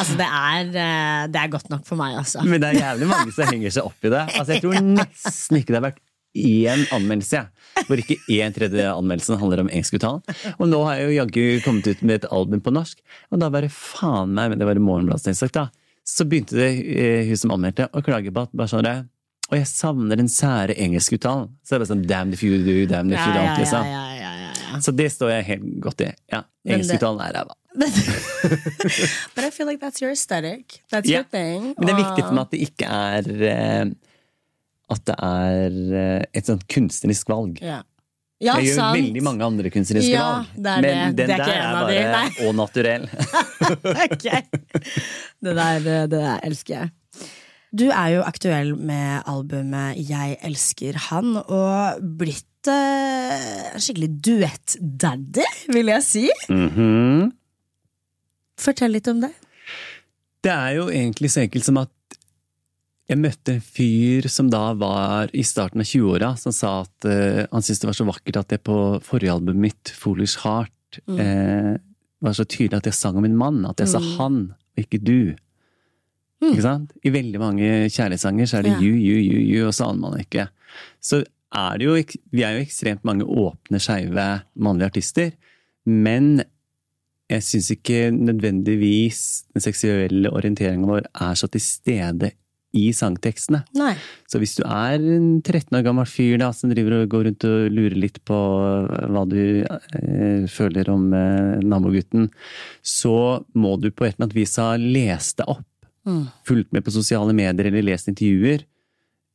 [0.02, 2.42] Altså, det er, eh, det er godt nok for meg, altså.
[2.48, 4.22] Men det er jævlig mange som henger seg opp i det.
[4.34, 6.02] Altså, jeg tror nesten ikke det har vært
[6.36, 7.86] én anmeldelse, jeg.
[7.88, 10.36] Hvor ikke én tredje anmeldelsen handler om engelsk uttale.
[10.58, 13.00] Og nå har jeg jo jaggu kommet ut med et album på norsk,
[13.32, 15.70] og da bare faen meg, men det var i Morgenbladet da.
[16.08, 19.68] Så begynte det eh, hun som anmeldte, å klage på at bare sånn Og jeg
[19.70, 21.52] savner den sære engelskuttalen.
[21.62, 23.86] Så det er bare sånn damn if you do, damn if you don't, liksom.
[23.86, 24.80] ja, ja, ja, ja.
[24.82, 26.14] Så det står jeg helt godt i.
[26.32, 27.58] Ja, Engelskuttalen er ræva.
[29.36, 30.82] But I feel like that's your aesthetic.
[30.92, 31.22] That's yeah.
[31.22, 31.74] your thing.
[31.78, 33.92] Men det er viktig for meg at det ikke er eh,
[34.92, 37.60] At det er eh, et sånt kunstnerisk valg.
[37.64, 37.80] Ja,
[38.42, 38.98] ja jeg gjør sant.
[39.00, 40.96] veldig mange andre kunstneriske Ja, valg, men det.
[40.96, 41.92] den Det er der er bare
[42.30, 43.06] de, au naturell.
[44.12, 44.26] Ok.
[45.42, 46.92] Det der, det der elsker jeg.
[47.72, 55.94] Du er jo aktuell med albumet Jeg elsker han, og blitt eh, skikkelig duett-daddy, vil
[55.94, 56.26] jeg si.
[56.52, 57.30] Mhm.
[58.62, 59.32] Fortell litt om det.
[60.46, 61.90] Det er jo egentlig så enkelt som at
[63.12, 67.44] jeg møtte en fyr som da var i starten av 20-åra, som sa at uh,
[67.52, 71.76] han syntes det var så vakkert at jeg på forrige albumet mitt, Foolish Heart, eh,
[72.22, 73.62] var så tydelig at jeg sang om en mann.
[73.68, 75.34] At jeg sa han, og ikke du.
[76.42, 76.92] Ikke sant?
[77.06, 78.82] I veldig mange kjærlighetssanger så er det Ja.
[78.82, 80.48] you, you, you, you, og så aner man ikke.
[81.02, 81.96] Så er det jo
[82.32, 85.32] Vi er jo ekstremt mange åpne, skeive mannlige artister,
[85.86, 86.44] men
[87.32, 92.32] jeg syns ikke nødvendigvis den seksuelle orienteringen vår er så til stede
[92.78, 93.64] i sangtekstene.
[93.76, 93.94] Nei.
[94.32, 97.48] Så hvis du er en 13 år gammel fyr da, som driver og går rundt
[97.50, 98.38] og lurer litt på
[99.12, 102.30] hva du eh, føler om eh, nabogutten,
[102.80, 105.68] så må du på et eller annet vis ha lest deg opp.
[106.48, 108.64] Fulgt med på sosiale medier eller lest intervjuer.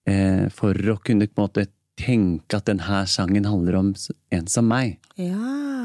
[0.07, 3.93] Eh, for å kunne på en måte tenke at denne sangen handler om
[4.35, 4.99] en som meg.
[5.19, 5.76] Ja,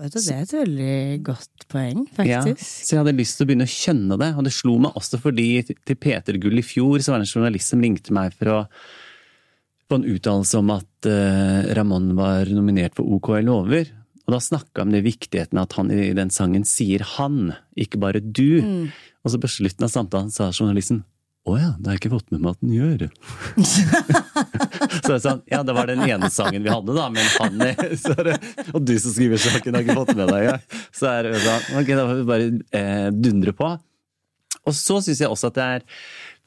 [0.00, 0.96] vet du, det er et veldig
[1.26, 2.62] godt poeng, faktisk.
[2.62, 4.96] Ja, så jeg hadde lyst til å begynne å kjenne det, og det slo meg
[4.98, 8.36] også fordi til Peter Gull i fjor så var det en journalist som ringte meg
[8.36, 8.58] for å
[9.88, 13.92] få en uttalelse om at uh, Ramón var nominert for OKL Lover.
[14.28, 18.20] Og da snakka om det viktigheten at han i den sangen sier han, ikke bare
[18.20, 18.60] du.
[18.60, 18.90] Mm.
[19.24, 21.00] Og så på slutten av samtalen sa journalisten
[21.48, 23.04] å ja, det har jeg ikke fått med meg at den gjør.
[24.98, 27.66] så det er sånn, ja, det var den ene sangen vi hadde, da, men han
[27.66, 28.40] er
[28.76, 30.80] Og du som skriver saken, har ikke fått med deg engang.
[30.94, 33.70] Så er det sånn, ok, da får vi bare eh, dundre på.
[34.68, 35.86] Og så syns jeg også at det er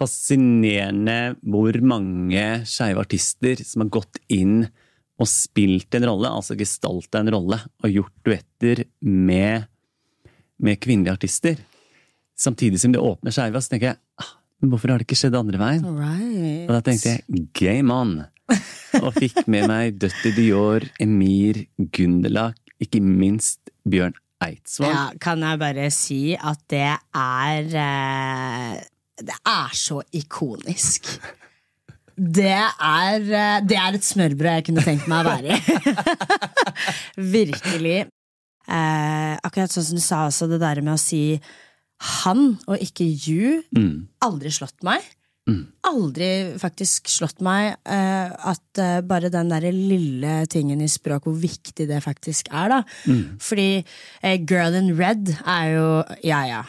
[0.01, 4.63] fascinerende hvor mange skeive artister som har gått inn
[5.21, 9.67] og spilt en rolle, altså gestalta en rolle, og gjort duetter med,
[10.57, 11.61] med kvinnelige artister.
[12.41, 14.01] Samtidig som det åpner skeiva, så tenker jeg
[14.61, 15.85] men hvorfor har det ikke skjedd andre veien?
[15.97, 16.67] Right.
[16.67, 18.19] Og da tenkte jeg game on!
[19.01, 21.63] Og fikk med meg Døtte Dior, Emir,
[21.95, 24.89] Gunderlach, ikke minst Bjørn Eidsvåg.
[24.89, 28.79] Ja, kan jeg bare si at det er eh,
[29.21, 31.11] Det er så ikonisk.
[32.17, 35.61] Det er, eh, det er et smørbrød jeg kunne tenkt meg å være i.
[37.37, 37.99] Virkelig.
[38.71, 41.39] Eh, akkurat sånn som du sa også, det der med å si
[42.21, 43.61] han og ikke you.
[43.77, 44.07] Mm.
[44.25, 45.05] Aldri slått meg.
[45.89, 46.27] Aldri
[46.61, 51.87] faktisk slått meg uh, at uh, bare den der lille tingen i språk, hvor viktig
[51.89, 52.81] det faktisk er, da.
[53.41, 55.87] Fordi uh, Girl in Red er jo
[56.27, 56.61] ja ja.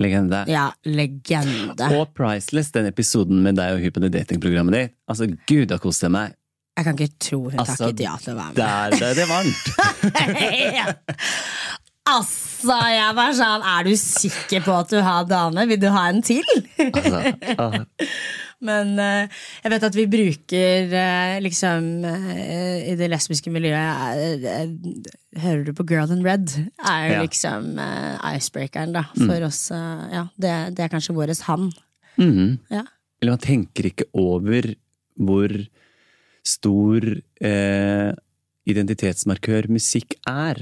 [0.00, 0.40] Legende.
[0.50, 1.90] Ja, legende.
[1.94, 4.96] Og Priceless, den episoden med deg og Hun på det datingprogrammet ditt.
[5.06, 6.34] Altså, gud, da koste jeg meg.
[6.74, 8.58] Jeg kan ikke tro hun Altså, takket ja til å være med.
[8.58, 9.66] Der ble det varmt!
[12.04, 15.62] Altså, jeg var sånn Er du sikker på at du har dame?
[15.70, 16.44] Vil du ha en til?
[16.84, 17.20] Altså,
[17.64, 17.86] altså.
[18.64, 19.24] Men uh,
[19.64, 24.44] jeg vet at vi bruker uh, liksom uh, I det lesbiske miljøet
[25.40, 26.52] Hører du på Girl in Red?
[26.84, 27.22] Er Ja.
[27.24, 27.72] liksom
[28.34, 29.02] icebreakeren, da.
[29.16, 29.64] For oss.
[29.74, 31.70] eh, ja, det, det er kanskje våres han.
[32.20, 32.58] mhm.
[32.70, 32.84] Ja.
[33.20, 34.68] Eller man tenker ikke over
[35.16, 35.52] hvor
[36.44, 37.00] stor
[38.68, 40.58] identitetsmarkør musikk er.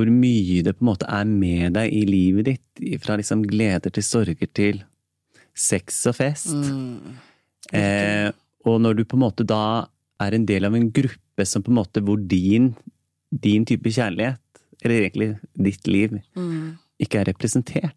[0.00, 3.00] Hvor mye det på en måte er med deg i livet ditt.
[3.04, 4.80] Fra liksom gleder til sorger til
[5.54, 6.54] sex og fest.
[7.76, 8.30] Eh,
[8.66, 9.86] og når du på en måte da
[10.20, 12.70] er en del av en gruppe som på en måte hvor din,
[13.30, 14.40] din type kjærlighet,
[14.82, 15.28] eller egentlig
[15.68, 16.16] ditt liv,
[17.00, 17.96] ikke er representert,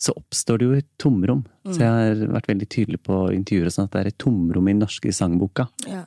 [0.00, 1.42] så oppstår det jo et tomrom.
[1.68, 4.68] Så jeg har vært veldig tydelig på intervjuer og sånn at det er et tomrom
[4.68, 5.68] i den norske sangboka.
[5.86, 6.06] Ja.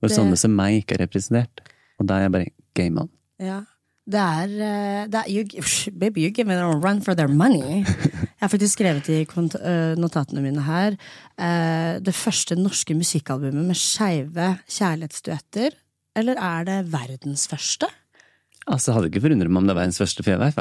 [0.00, 1.60] Hvor Det- sånne som meg ikke er representert.
[2.00, 3.10] Og da er jeg bare game on.
[3.38, 3.64] Ja.
[4.04, 5.62] Det er, eh, det er you,
[5.98, 7.80] Baby, you give them a run for their money.
[7.84, 10.92] Jeg har faktisk skrevet i øh, notatene mine her
[11.40, 15.70] eh, det første norske musikkalbumet med skeive kjærlighetsduetter.
[16.16, 17.88] Eller er det verdens første?
[18.68, 20.58] Altså, hadde ikke forundret meg om det var verdens første, for jeg vet i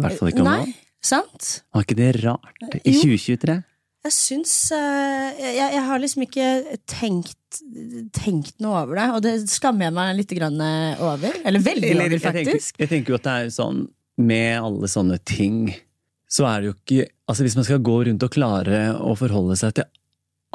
[0.00, 0.74] hvert fall- ikke om Nei, det.
[1.04, 1.62] sant?
[1.74, 2.64] Var ikke det rart?
[2.84, 3.02] I Jo.
[3.04, 3.62] 2023?
[4.06, 6.48] Jeg syns eh, jeg, jeg har liksom ikke
[6.88, 7.60] tenkt,
[8.14, 10.60] tenkt noe over det, og det skammer jeg meg litt grann
[11.02, 11.40] over.
[11.42, 12.78] Eller veldig Eller, over, faktisk.
[12.78, 13.84] jeg tenker jo at det er sånn
[14.18, 15.68] med alle sånne ting,
[16.30, 19.52] så er det jo ikke Altså hvis man skal gå rundt og klare å forholde
[19.60, 19.84] seg til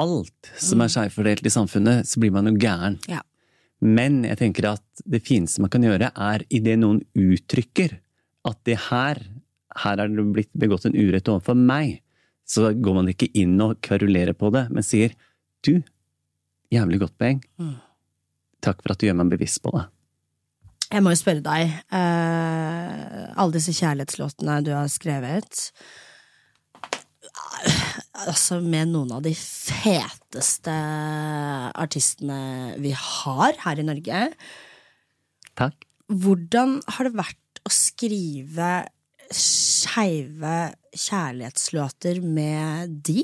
[0.02, 2.96] alt som er skjevfordelt i samfunnet, så blir man jo gæren.
[3.06, 3.20] Ja.
[3.84, 8.00] Men jeg tenker at det fineste man kan gjøre, er idet noen uttrykker
[8.50, 9.22] at det her
[9.84, 12.03] her er det blitt begått en urett overfor meg,
[12.46, 15.16] så går man ikke inn og kverulerer på det, men sier
[15.64, 15.78] du,
[16.74, 17.42] jævlig godt poeng.
[17.62, 17.76] Mm.
[18.64, 19.86] Takk for at du gjør meg bevisst på det.
[20.94, 21.72] Jeg må jo spørre deg.
[21.96, 25.70] eh, alle disse kjærlighetslåtene du har skrevet
[28.28, 30.74] Altså med noen av de feteste
[31.80, 34.20] artistene vi har her i Norge.
[35.58, 35.88] Takk.
[36.12, 38.70] Hvordan har det vært å skrive
[39.38, 43.24] skeive kjærlighetslåter med de?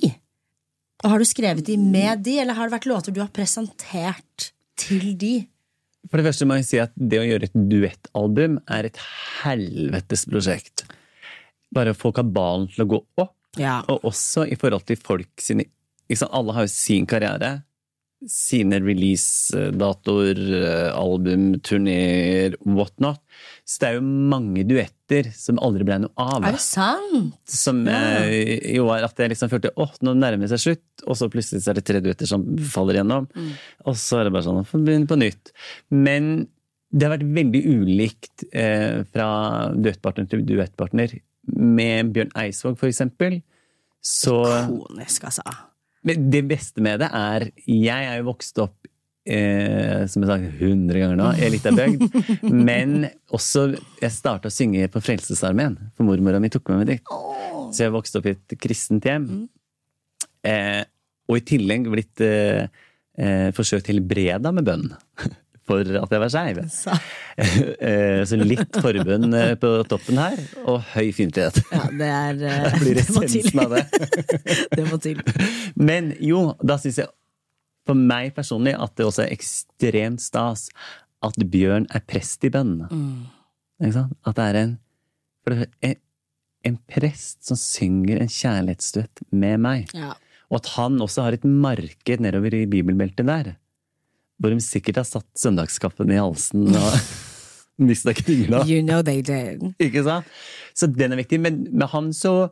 [1.03, 4.49] Og har du skrevet de med de, eller har det vært låter du har presentert
[4.79, 5.33] til de?
[6.09, 8.99] For det første må jeg si at det å gjøre et duettalbum er et
[9.43, 10.85] helvetes prosjekt.
[11.75, 13.79] Bare å få kabalen til å gå opp, Ja.
[13.89, 15.65] og også i forhold til folk sine
[16.09, 16.29] liksom?
[16.33, 17.63] Alle har jo sin karriere.
[18.27, 23.21] Sine releasedatoer, eh, album, turneer, whatnot.
[23.63, 26.43] Så det er jo mange duetter som aldri ble noe av.
[26.43, 27.37] Er det sant?
[27.47, 31.29] Som eh, jo at jeg liksom følte åh, nå nærmer det seg slutt, og så
[31.31, 33.29] plutselig så er det tre duetter som faller gjennom.
[33.87, 35.53] Og så er det bare sånn, få begynne på nytt.
[35.95, 36.49] Men
[36.91, 39.29] det har vært veldig ulikt eh, fra
[39.77, 41.15] duettpartner til duettpartner.
[41.55, 43.39] Med Bjørn Eidsvåg, for eksempel,
[44.03, 45.45] så Ikonisk, altså.
[46.07, 48.87] Men det beste med det er Jeg er jo vokst opp
[49.29, 52.05] eh, som jeg har sagt hundre ganger nå, i ei lita bygd.
[52.69, 53.69] Men også
[54.01, 57.15] Jeg starta å synge på Frelsesarmeen, for mormora mi tok med meg dit.
[57.69, 59.27] Så jeg vokste opp i et kristent hjem.
[60.47, 60.81] Eh,
[61.29, 62.65] og i tillegg blitt eh,
[63.19, 64.89] eh, forsøkt helbreda med bønn.
[65.69, 66.63] For at jeg var skeiv.
[66.81, 66.95] Så,
[67.39, 71.61] Eh, Så litt forbønn eh, på toppen her, og høy fiendtlighet.
[71.71, 73.29] ja, det er eh, Det blir Det må til.
[73.29, 73.83] essensen av det.
[74.79, 75.21] det må til.
[75.79, 77.07] Men jo, da syns jeg
[77.87, 80.67] for meg personlig at det også er ekstremt stas
[81.25, 82.75] at Bjørn er prest i bønn.
[83.93, 84.13] Sant?
[84.27, 84.75] At det er en,
[85.85, 85.95] er
[86.67, 89.95] en prest som synger en kjærlighetsduett med meg.
[89.95, 90.11] Ja.
[90.51, 93.53] Og at han også har et marked nedover i bibelbeltet der.
[94.39, 96.95] Hvor de sikkert har satt søndagskaffen i halsen og
[97.89, 98.63] mista kringla.
[98.67, 99.63] You know they did.
[99.79, 100.27] Ikke sant?
[100.75, 101.39] Så den er viktig.
[101.43, 102.49] Men med han så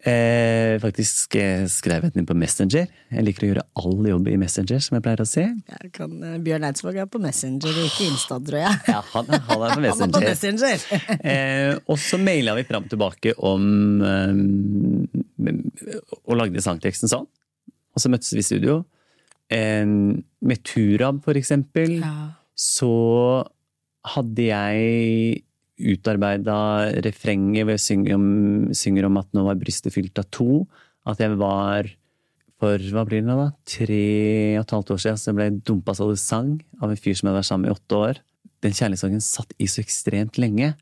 [0.00, 2.88] eh, Faktisk eh, skrev jeg den inn på Messenger.
[3.12, 5.44] Jeg liker å gjøre all jobb i Messenger, som jeg pleier å si.
[5.44, 8.80] Jeg kan, uh, Bjørn Eidsvåg er på Messenger og ikke Insta, tror jeg.
[8.88, 10.28] Ja, han, han er på Han er på Messenger.
[10.30, 10.86] Messenger!
[11.32, 13.62] Eh, og så maila vi fram og tilbake om
[14.02, 15.04] um,
[16.24, 17.28] Og lagde sangteksten sånn.
[17.92, 18.80] Og så møttes vi i studio.
[19.52, 22.30] Med Turab, for eksempel, Ja.
[22.56, 23.46] så
[24.04, 25.42] hadde jeg
[25.82, 26.56] utarbeida
[27.04, 28.26] refrenget hvor jeg synger om,
[28.76, 30.66] synger om at nå var brystet fylt av to.
[31.06, 31.88] At jeg var
[32.62, 33.48] for hva blir det nå, da?
[33.66, 34.02] Tre
[34.58, 37.16] og et halvt år siden så ble jeg dumpa så det sang av en fyr
[37.18, 38.20] som jeg vært sammen med i åtte år.
[38.62, 40.74] Den kjærlighetssorgen satt i så ekstremt lenge.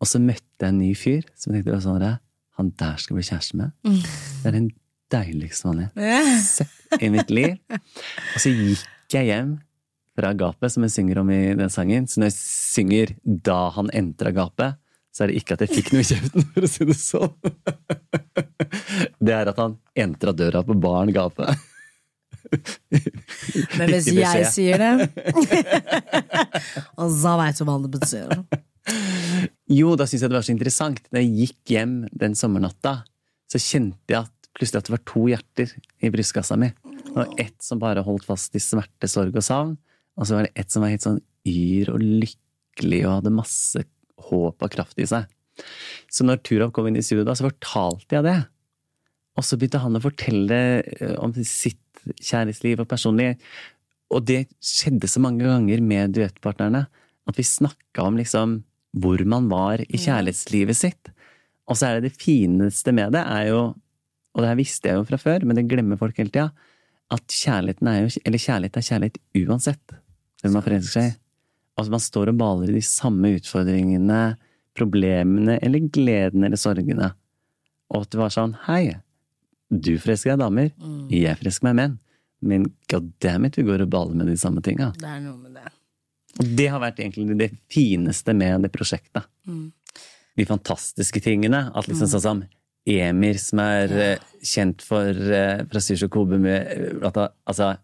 [0.00, 2.06] Og så møtte jeg en ny fyr som tenkte sånn,
[2.56, 3.74] han der skal bli kjæreste med.
[3.84, 4.70] Det er den
[5.12, 5.68] deiligste
[6.00, 7.56] jeg har sett i mitt liv.
[7.72, 9.56] Og så gikk jeg hjem
[10.18, 12.06] fra gapet, som jeg synger om i den sangen.
[12.08, 14.78] Så når jeg synger da han entra gapet,
[15.12, 17.34] så er det ikke at jeg fikk noe i kjeften, for å si det sånn.
[19.20, 21.52] Det er at han entra døra på baren gapet.
[23.78, 25.06] Men hvis jeg sier det
[27.00, 28.32] Og så veit du hva det betyr.
[29.72, 31.00] Jo, da syntes jeg det var så interessant.
[31.12, 32.98] Da jeg gikk hjem den sommernatta,
[33.52, 36.72] så kjente jeg at plutselig at det var to hjerter i brystkassa mi.
[37.12, 39.74] Det var ett som bare holdt fast i smerte, sorg og savn,
[40.16, 43.82] og så var det ett som var helt sånn yr og lykkelig og hadde masse
[44.30, 45.28] håp og kraft i seg.
[46.08, 48.38] Så når Turov kom inn i studio, da, så fortalte jeg det.
[49.36, 53.34] Og så begynte han å fortelle eh, om sitt kjærlighetsliv og personlig.
[54.12, 56.86] Og det skjedde så mange ganger med duettpartnerne
[57.28, 58.60] at vi snakka om liksom
[59.02, 61.12] hvor man var i kjærlighetslivet sitt.
[61.68, 63.62] Og så er det det fineste med det, er jo,
[64.32, 66.50] og det her visste jeg jo fra før, men det glemmer folk hele tida,
[67.12, 69.96] at kjærligheten er jo, eller kjærlighet er kjærlighet uansett
[70.42, 71.16] hvem man forelsker seg i.
[71.78, 74.20] Altså man står og baler i de samme utfordringene,
[74.76, 77.12] problemene eller gledene eller sorgene.
[77.92, 78.96] Og at det var sånn, hei,
[79.72, 80.72] du forelsker deg damer.
[81.12, 81.98] damer, jeg forelsker meg menn.
[82.42, 84.90] Men goddammit, vi går og baler med de samme tinga.
[84.98, 85.72] Det er noe med det.
[86.40, 89.28] Og det har vært egentlig det fineste med det prosjektet.
[89.46, 89.68] Mm.
[90.40, 91.66] De fantastiske tingene.
[91.76, 92.42] At liksom sånn som
[92.88, 94.14] Emir, som er ja.
[94.42, 97.74] kjent for eh, fra Syrsjok Kobe med eh, altså,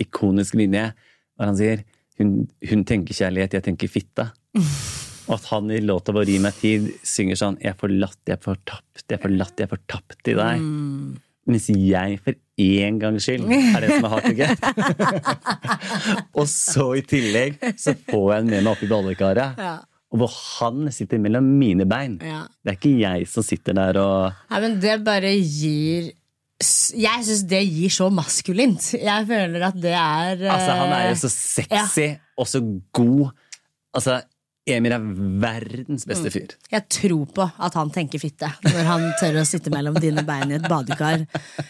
[0.00, 0.88] ikonisk linje,
[1.36, 1.84] hvor han sier
[2.16, 4.30] hun, hun tenker kjærlighet, jeg tenker fitte.
[5.26, 8.36] Og at han i låta vår Gi meg tid synger sånn Jeg er forlatt, jeg
[8.36, 10.66] er fortapt, jeg er forlatt, jeg er fortapt i deg.
[11.46, 14.62] Mens jeg for én gangs skyld er den som er hard to get.
[16.38, 19.60] og så i tillegg så får jeg den med meg opp i badekaret.
[19.66, 19.74] Ja.
[20.16, 22.16] Og hvor han sitter mellom mine bein.
[22.24, 22.44] Ja.
[22.64, 26.08] Det er ikke jeg som sitter der og Nei, men det bare gir
[26.96, 28.94] Jeg syns det gir så maskulint.
[28.96, 32.06] Jeg føler at det er Altså, han er jo eh, så sexy
[32.40, 32.62] og så
[32.96, 33.28] god.
[33.96, 34.22] Altså,
[34.66, 35.04] Emir er
[35.40, 36.10] verdens Mm.
[36.10, 36.54] beste fyr.
[36.72, 40.50] Jeg tror på at han tenker fitte når han tør å sitte mellom dine bein
[40.50, 41.22] i et badekar.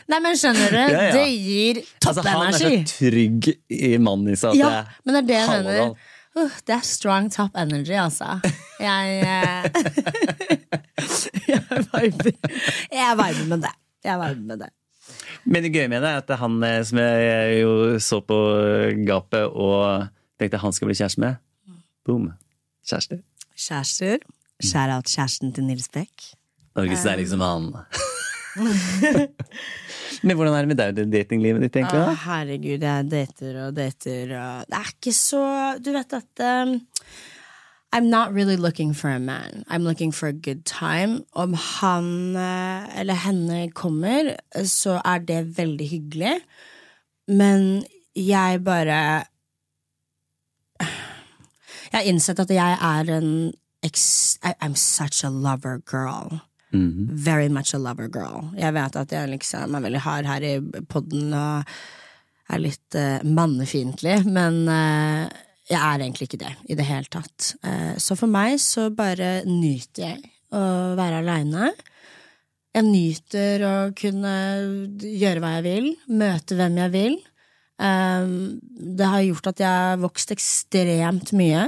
[0.08, 0.78] Nei, men skjønner du?
[0.80, 1.12] Ja, ja.
[1.18, 5.28] Det gir Altså, han er så trygg i mannen i seg ja, men det er
[5.28, 5.96] det jeg mener.
[6.36, 8.38] Uh, det er strong top energy, altså.
[8.80, 9.64] Jeg eh,
[11.52, 12.32] Jeg viber.
[12.92, 13.72] Jeg viber med det.
[14.04, 14.68] Jeg viber med det.
[15.44, 17.72] Men det gøye med det er at det er han eh, som jeg jo
[18.02, 18.38] så på
[19.06, 20.08] gapet og
[20.40, 21.38] tenkte han skal bli kjæreste med,
[22.04, 22.32] boom.
[22.86, 23.22] Kjæreste.
[23.56, 24.18] Kjærester.
[24.60, 26.32] Shout-out kjæresten til Nils Beck.
[26.76, 27.72] Norges deiligste mann.
[30.22, 32.02] Men hvordan er det med deg datinglivet ditt, egentlig?
[32.02, 32.14] Da?
[32.26, 35.42] herregud, jeg dater og dater og Det er ikke så
[35.82, 36.76] Du vet at um,
[37.92, 39.64] I'm not really looking for a man.
[39.68, 41.24] I'm looking for a good time.
[41.32, 46.34] Om han eh, eller henne kommer, så er det veldig hyggelig.
[47.28, 47.84] Men
[48.16, 49.24] jeg bare
[51.92, 53.52] Jeg har innsett at jeg er en
[54.60, 56.40] I'm such a lover girl.
[56.76, 57.08] Mhm.
[57.26, 58.50] Very much a lover girl.
[58.58, 60.54] Jeg vet at jeg liksom er veldig hard her i
[60.88, 61.76] podden og
[62.52, 65.26] er litt uh, mannefiendtlig, men uh,
[65.66, 67.54] jeg er egentlig ikke det i det hele tatt.
[67.64, 70.20] Uh, så for meg så bare nyter jeg
[70.54, 70.62] å
[70.98, 71.72] være aleine.
[72.76, 74.34] Jeg nyter å kunne
[75.00, 77.16] gjøre hva jeg vil, møte hvem jeg vil.
[77.76, 78.60] Um,
[78.96, 81.66] det har gjort at jeg har vokst ekstremt mye.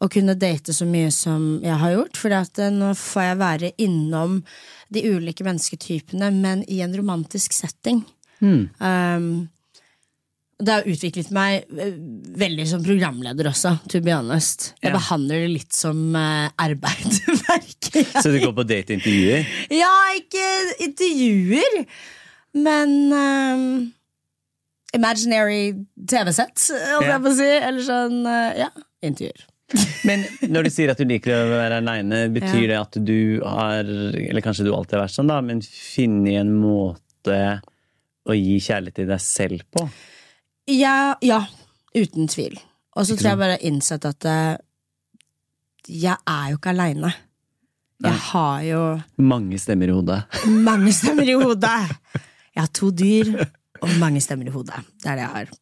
[0.00, 2.16] Å kunne date så mye som jeg har gjort.
[2.16, 2.32] For
[2.72, 4.38] nå får jeg være innom
[4.88, 8.00] de ulike mennesketypene, men i en romantisk setting.
[8.40, 9.48] Um,
[10.60, 11.94] det har utviklet meg eh,
[12.40, 14.74] veldig som programleder også, to be honest.
[14.82, 14.96] Jeg Ja.
[14.98, 17.20] behandler det litt som uh, arbeid.
[17.48, 18.22] merker jeg.
[18.22, 19.46] Så du går på dateintervjuer?
[19.72, 20.44] Ja, ikke
[20.84, 21.78] intervjuer,
[22.60, 23.64] men um,
[24.96, 25.72] Imaginary
[26.08, 26.66] TV-sett,
[26.98, 27.14] om Ja.
[27.16, 27.50] jeg får si.
[27.70, 28.68] Eller sånn, uh, ja,
[29.06, 29.46] intervjuer.
[30.04, 32.68] Men når du sier at du liker å være aleine, betyr Ja.
[32.72, 36.50] det at du har, eller kanskje du alltid har vært sånn, da, men funnet en
[36.58, 37.36] måte
[38.26, 39.84] å gi kjærlighet til deg selv på?
[40.70, 41.42] Ja, ja,
[41.96, 42.58] uten tvil.
[42.96, 44.56] Og så tror jeg bare jeg har innsett at eh,
[45.90, 47.12] jeg er jo ikke aleine.
[48.00, 48.82] Jeg har jo
[49.20, 50.20] Mange stemmer i hodet.
[50.48, 51.78] mange stemmer i hodet.
[52.54, 53.34] Jeg har to dyr.
[53.80, 54.76] Og mange stemmer i hodet.
[55.00, 55.52] Det er det jeg har.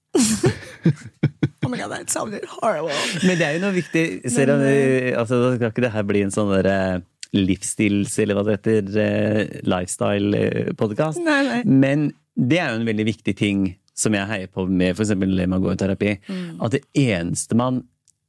[1.64, 2.93] Oh my god, that sounded horrible.
[3.27, 6.23] Men det er jo noe viktig Selv om altså, da skal ikke det her bli
[6.27, 7.01] en sånn der, eh,
[7.37, 11.21] livsstils, eller hva det heter, eh, lifestyle-podkast.
[11.66, 13.66] Men det er jo en veldig viktig ting
[13.99, 15.11] som jeg heier på med f.eks.
[15.19, 16.12] det med å gå i terapi.
[16.29, 16.61] Mm.
[16.62, 17.83] At det eneste man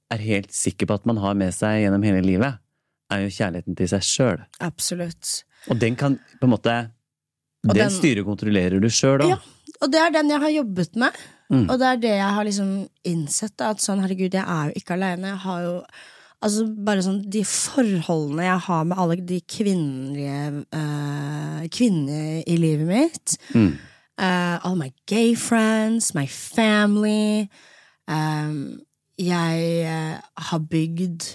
[0.09, 2.57] er helt sikker på at man har med seg gjennom hele livet,
[3.13, 4.41] er jo kjærligheten til seg sjøl.
[4.65, 5.43] Absolutt.
[5.69, 6.77] Og den kan på en måte
[7.65, 9.29] Den den- styrer og kontrollerer du sjøl òg.
[9.29, 9.37] Ja,
[9.81, 11.11] og det er den jeg har jobbet med.
[11.49, 11.65] Mm.
[11.65, 12.71] Og det er det jeg har liksom
[13.09, 13.55] innsett.
[13.57, 15.33] Da, at sånn, herregud, jeg er jo ikke aleine.
[15.33, 15.75] Jeg har jo
[16.39, 22.87] Altså bare sånn De forholdene jeg har med alle de kvinnelige uh, kvinnene i livet
[22.87, 23.33] mitt.
[23.51, 23.73] Mm.
[24.15, 27.49] Uh, all my gay friends, my family.
[28.07, 28.79] Um,
[29.19, 30.15] jeg uh,
[30.49, 31.27] har bygd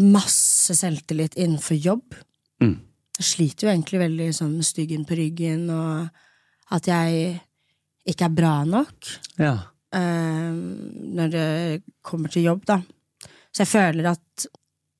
[0.00, 2.16] masse selvtillit innenfor jobb.
[2.64, 2.78] Mm.
[3.18, 7.36] Jeg sliter jo egentlig veldig sånn med styggen på ryggen, og at jeg
[8.08, 9.54] ikke er bra nok Ja.
[9.94, 10.52] eh,
[11.18, 11.48] når det
[12.02, 12.80] kommer til jobb, da.
[13.52, 14.46] Så jeg føler at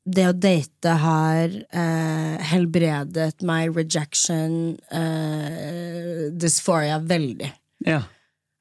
[0.09, 7.51] det å date har eh, helbredet my rejection eh, dysphoria veldig.
[7.87, 8.03] ja.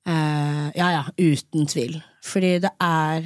[0.07, 1.97] Eh, ja, ja, uten tvil.
[2.23, 3.25] Fordi det er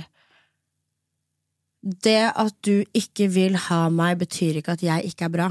[1.84, 5.47] Det at du ikke vil ha meg, betyr ikke at jeg ikke er bra.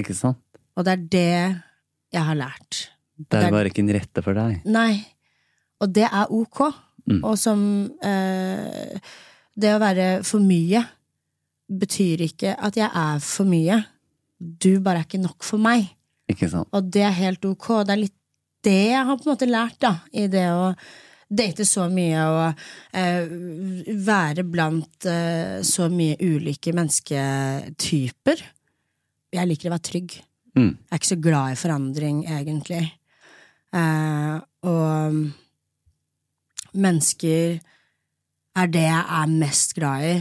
[0.00, 0.38] Ikke sant?
[0.76, 1.62] Og det er det
[2.16, 2.78] jeg har lært.
[3.28, 4.62] Det er bare ikke en rette for deg.
[4.70, 4.94] Nei.
[5.80, 6.62] Og det er ok.
[7.10, 7.20] Mm.
[7.24, 7.60] Og som
[8.04, 8.98] eh,
[9.56, 10.82] Det å være for mye
[11.70, 13.78] betyr ikke at jeg er for mye.
[14.38, 15.86] Du bare er ikke nok for meg.
[16.30, 16.68] Ikke sant?
[16.74, 17.68] Og det er helt ok.
[17.86, 18.16] Det er litt
[18.64, 20.72] det jeg har på en måte lært da, i det å
[21.30, 22.62] date så mye og
[22.98, 23.30] eh,
[24.04, 28.42] være blant eh, så mye ulike mennesketyper.
[29.30, 30.16] Jeg liker å være trygg.
[30.58, 30.72] Mm.
[30.74, 32.82] Jeg er ikke så glad i forandring, egentlig.
[33.76, 35.20] Eh, og
[36.74, 37.60] mennesker
[38.60, 40.16] er det jeg er mest glad i,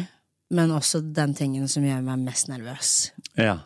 [0.56, 2.93] men også den tingen som gjør meg mest nervøs.
[3.38, 3.60] Ja.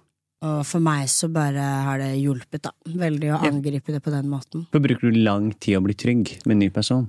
[0.44, 2.74] Og for meg så bare har det hjulpet, da.
[2.84, 4.66] Veldig å angripe det på den måten.
[4.74, 7.08] For bruker du lang tid å bli trygg med en ny person?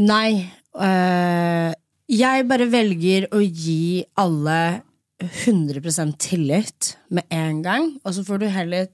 [0.00, 0.50] Nei.
[0.74, 1.70] øh,
[2.12, 4.82] jeg bare velger å gi alle
[5.22, 8.90] 100% tillit med en gang, og så får du heller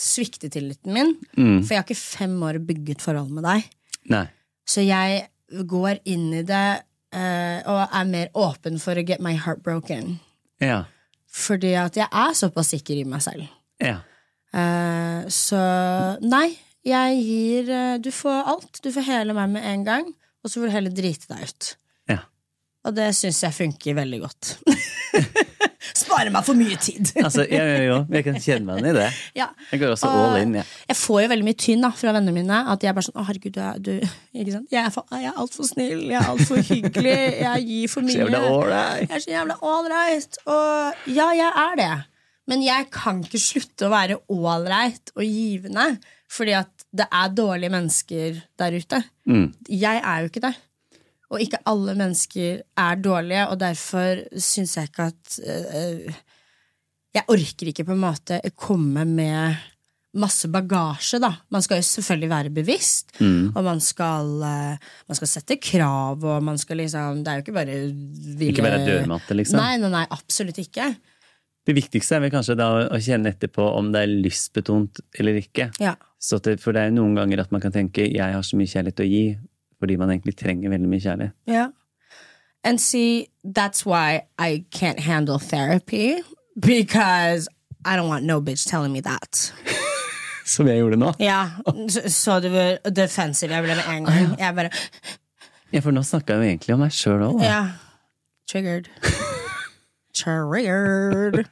[0.00, 1.60] svikte tilliten min, Mm.
[1.62, 3.66] for jeg har ikke fem år bygget forhold med deg.
[4.10, 4.26] Nei.
[4.66, 5.26] Så jeg
[5.68, 6.82] går inn i det
[7.12, 10.18] uh, og er mer åpen for å get my heart broken.
[10.62, 10.84] Ja.
[11.30, 13.48] Fordi at jeg er såpass sikker i meg selv.
[13.82, 13.98] Ja.
[14.54, 15.60] Uh, så
[16.22, 18.80] nei, jeg gir uh, Du får alt.
[18.82, 20.08] Du får hele meg med en gang,
[20.42, 21.74] og så får du heller drite deg ut.
[22.80, 22.88] Ja.
[22.88, 24.54] Og det syns jeg funker veldig godt.
[26.00, 27.10] Sparer meg for mye tid.
[27.24, 29.08] Altså, jeg, jeg, jeg, jeg kan kjenne meg igjen i det.
[29.36, 29.46] ja.
[29.72, 30.66] Jeg går også Og all in, jeg.
[30.88, 32.60] Jeg får jo veldig mye tynn da, fra vennene mine.
[32.72, 33.92] At jeg er bare sånn 'Å, herregud, du er, du?
[34.72, 38.06] Jeg er, for- jeg er altfor snill, jeg er altfor hyggelig, jeg gir for Så
[38.06, 38.16] mye.
[38.22, 39.04] jævla ålreit.
[39.08, 40.40] Jeg er så jævla ålreit.
[40.46, 41.90] Og ja, jeg er det.
[42.50, 45.88] Men jeg kan ikke slutte å være ålreit og givende,
[46.30, 49.02] fordi at det er dårlige mennesker der ute.
[49.28, 49.52] Mm.
[49.68, 50.54] Jeg er jo ikke det.
[51.30, 56.22] Og ikke alle mennesker er dårlige, og derfor syns jeg ikke at uh,
[57.14, 59.60] Jeg orker ikke på en måte komme med
[60.18, 61.30] masse bagasje, da.
[61.54, 63.52] Man skal jo selvfølgelig være bevisst, Mm.
[63.54, 64.74] og man skal, uh,
[65.06, 68.62] man skal sette krav, og man skal liksom Det er jo ikke bare ville Ikke
[68.66, 69.58] være dørmatte, liksom.
[69.62, 70.94] Nei, nei, nei, absolutt ikke.
[71.66, 75.70] Det viktigste er vel kanskje da å kjenne etterpå om det er lystbetont eller ikke.
[75.78, 75.94] Ja.
[76.18, 78.56] Så det, for det er jo noen ganger at man kan tenke 'jeg har så
[78.56, 79.38] mye kjærlighet å gi',
[79.80, 81.36] fordi man egentlig trenger veldig mye kjærlighet.
[81.48, 81.68] Yeah.
[82.64, 86.22] And see, that's why I can't handle therapy
[86.58, 87.48] because
[87.84, 89.52] I don't want no bitch telling me that.
[90.44, 91.12] Som jeg gjorde nå.
[91.18, 91.50] Ja,
[91.88, 93.52] så, så du var defensive.
[93.54, 94.38] Jeg ble med en gang.
[94.38, 94.70] Jeg bare
[95.72, 97.44] Ja, for nå snakka jeg jo egentlig om meg sjøl òg.
[97.44, 97.60] Ja.
[98.50, 98.90] Triggered.
[100.18, 101.44] Triggered.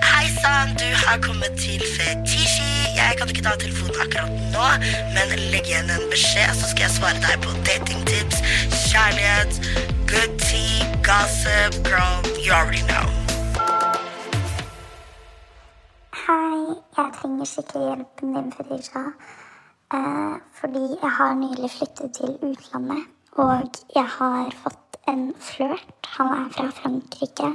[0.00, 2.69] Hei sann, du har kommet til Fetisji.
[3.00, 4.66] Jeg kan ikke ta telefonen akkurat nå,
[5.14, 8.42] men legg igjen en beskjed, så skal jeg svare deg på datingtips,
[8.90, 9.52] kjærlighet,
[10.10, 13.06] good tea, gossip, girl, you already know.
[16.22, 19.04] Hei, jeg trenger skikkelig hjelpen din, Fetisha.
[19.94, 26.12] Eh, fordi jeg har nylig flyttet til utlandet, og jeg har fått en flørt.
[26.18, 27.48] Han er fra Frankrike,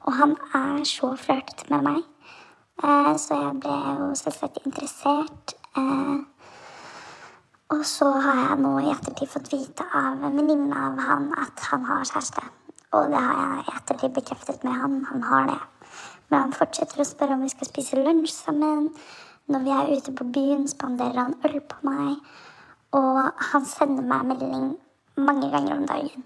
[0.00, 2.00] og han er så flørtete med meg.
[2.80, 5.54] Eh, så jeg ble jo selvsagt interessert.
[5.76, 6.18] Eh,
[7.70, 11.66] og så har jeg nå i ettertid fått vite av en venninne av han at
[11.70, 12.46] han har kjæreste.
[12.96, 14.96] Og det har jeg i ettertid bekreftet med han.
[15.12, 15.60] Han har det.
[16.30, 18.90] Men han fortsetter å spørre om vi skal spise lunsj sammen.
[19.50, 22.20] når vi er ute på byen, spanderer han øl på meg.
[22.94, 23.16] Og
[23.50, 24.76] han sender meg melding
[25.16, 26.24] mange ganger om dagen.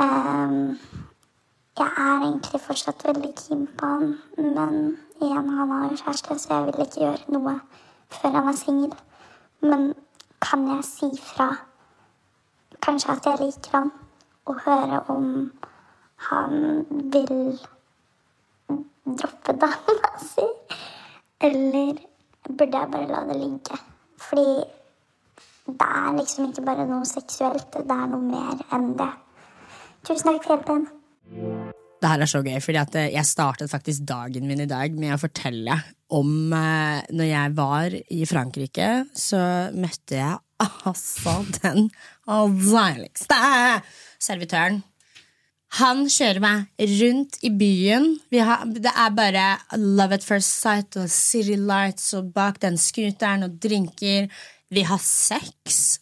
[0.00, 0.78] Ehm,
[1.78, 6.54] jeg er egentlig fortsatt veldig keen på han, men igjen, han har jo kjæreste, så
[6.54, 7.54] jeg vil ikke gjøre noe
[8.10, 8.94] før han er singel.
[9.62, 9.94] Men
[10.42, 11.48] kan jeg si fra
[12.82, 13.92] kanskje at jeg liker han,
[14.46, 15.52] og høre om
[16.30, 17.60] han vil
[19.04, 20.46] droppe dama si?
[21.40, 21.94] Eller
[22.48, 23.82] burde jeg bare la det ligge?
[24.16, 24.62] Fordi
[25.66, 29.12] det er liksom ikke bare noe seksuelt, det er noe mer enn det.
[30.04, 30.88] Tusen takk for hjelpen.
[32.00, 35.14] Det her er så gøy, fordi eh, jeg startet faktisk dagen min i dag med
[35.14, 35.76] å fortelle
[36.10, 39.40] om eh, Når jeg var i Frankrike, så
[39.76, 41.90] møtte jeg altså den
[42.26, 43.40] deiligste
[44.20, 44.80] servitøren.
[45.78, 48.08] Han kjører meg rundt i byen.
[48.34, 49.44] Har, det er bare
[49.78, 54.26] love at first sight og city lights og bak den scooteren og drinker.
[54.74, 56.00] Vi har sex.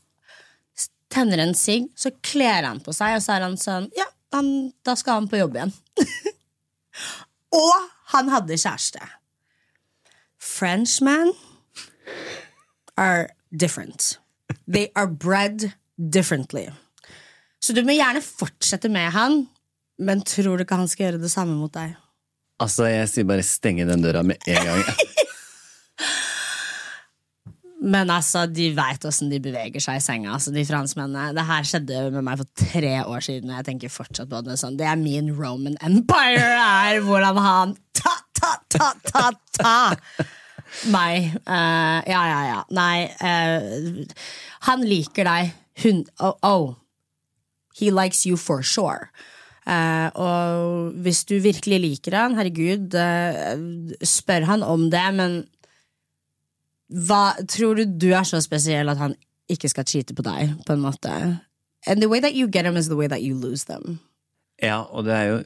[1.12, 4.72] Tenner en sigg, så kler han på seg, og så er han sånn Ja, han,
[4.84, 5.72] da skal han på jobb igjen.
[7.62, 7.74] og
[8.14, 9.02] han hadde kjæreste.
[10.38, 11.32] Frenchmen
[12.96, 14.18] are different.
[14.66, 16.68] They are bred differently.
[17.60, 19.42] Så du må gjerne fortsette med han,
[19.98, 21.96] men tror du ikke han skal gjøre det samme mot deg?
[22.62, 24.84] Altså, jeg sier bare stenge den døra med en gang.
[27.88, 31.32] Men altså, de veit åssen de beveger seg i senga, altså, de franskmennene.
[31.36, 34.58] Det her skjedde med meg for tre år siden, og jeg tenker fortsatt på det.
[34.60, 34.76] Sånn.
[34.80, 40.26] Det er min Roman Empire, er hvordan han ta, ta, ta, ta, ta
[40.92, 41.32] meg.
[41.48, 42.60] Uh, ja, ja, ja.
[42.76, 44.28] Nei, uh,
[44.68, 45.56] han liker deg.
[45.84, 46.68] Hun, oh, oh.
[47.78, 49.08] He likes you for sure.
[49.68, 52.96] Uh, og hvis du virkelig liker han, herregud,
[54.02, 55.42] spør han om det, men
[56.88, 59.14] hva, tror du du er så spesiell at han
[59.48, 61.12] ikke skal cheate på deg, på en måte?
[61.86, 64.00] And the way that you get them is the way that you lose them.
[64.62, 65.42] Ja, og det er jo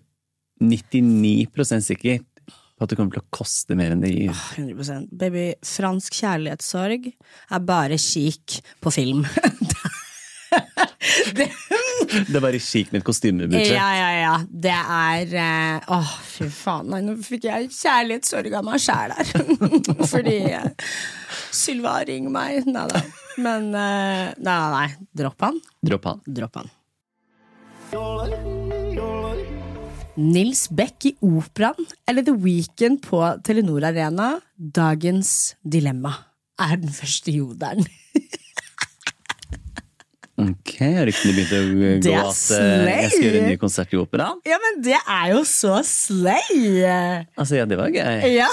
[0.62, 4.38] 99 sikkert på at det kommer til å koste mer enn det gir.
[4.56, 9.26] 100% Baby, fransk kjærlighetssorg er bare kik på film.
[11.36, 11.48] det,
[12.28, 13.74] Det er bare chic med et kostymebudsjett.
[13.74, 14.34] ja, ja, ja.
[14.46, 15.34] Det er
[15.86, 16.90] Å, Åh, fy faen.
[16.92, 19.32] Nei, nå fikk jeg kjærlighetssorg av meg sjæl her.
[20.12, 20.68] Fordi uh,
[21.54, 22.68] Sylva ringer meg.
[22.68, 23.02] Nei da.
[23.42, 24.86] Men uh, nei, nei.
[25.22, 25.60] Dropp han.
[25.84, 26.22] Dropp han.
[26.28, 26.72] Dropp han.
[30.22, 34.34] Nils Beck i Operaen eller The Weekend på Telenor Arena.
[34.56, 36.12] Dagens dilemma
[36.60, 37.88] er den første jodelen.
[40.42, 40.72] Ok,
[41.08, 42.86] ryktene begynt å gå Det at slay.
[43.02, 44.40] jeg skal gjøre en ny konsert i operaen?
[44.48, 46.82] Ja, men det er jo så slay!
[47.36, 48.26] Altså, ja, det var gøy.
[48.34, 48.48] Ja.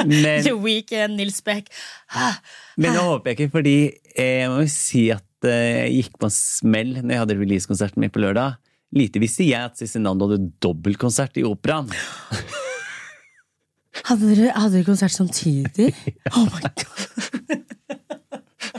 [0.00, 1.68] The Weekend, Nils Beck.
[2.16, 2.38] Ah,
[2.80, 3.74] men nå håper jeg ikke, fordi
[4.14, 7.36] eh, jeg må jo si at eh, jeg gikk på en smell når jeg hadde
[7.42, 8.56] releasekonserten min på lørdag.
[8.96, 11.92] Lite visste jeg at Cezinando hadde dobbeltkonsert i operaen.
[14.08, 15.92] Hadde dere, hadde dere konsert samtidig?
[16.34, 17.59] Oh my god.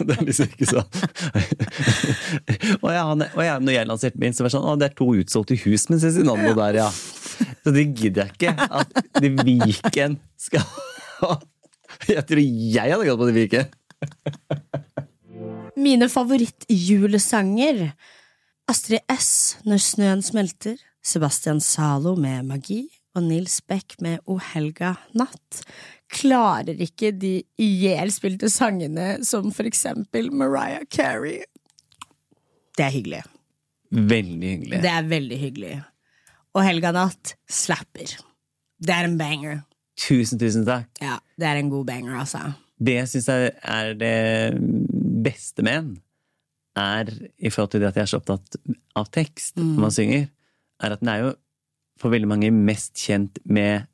[0.08, 0.88] Det er liksom ikke sånn
[2.82, 4.96] og, jeg, og jeg, når jeg lanserte min, så var det sånn Å, det er
[4.98, 6.90] to utsolgte hus med Cezinando der, ja.
[7.62, 8.54] Så det gidder jeg ikke.
[8.82, 8.90] At
[9.22, 10.66] de viken skal
[12.12, 13.66] Jeg tror jeg hadde gått på de viken.
[15.82, 17.84] Mine favorittjulesanger.
[18.72, 19.58] Astrid S.
[19.68, 20.80] Når snøen smelter.
[21.04, 22.84] Sebastian Zalo med Magi.
[23.18, 25.62] Og Nils Beck med O helga natt.
[26.12, 31.42] Klarer ikke de ihjelspilte sangene som for eksempel Mariah Carey.
[32.76, 33.22] Det er hyggelig.
[33.92, 34.82] Veldig hyggelig.
[34.84, 35.74] Det er veldig hyggelig.
[36.56, 38.18] Og Helga natt slapper.
[38.82, 39.62] Det er en banger.
[40.00, 40.90] Tusen, tusen takk.
[41.04, 42.42] Ja, det er en god banger, altså.
[42.82, 44.16] Det jeg syns er, er det
[45.24, 45.92] beste med en,
[46.80, 48.58] er i forhold til det at jeg er så opptatt
[48.98, 50.28] av tekst når man synger,
[50.82, 51.32] er at den er jo
[52.02, 53.86] for veldig mange mest kjent med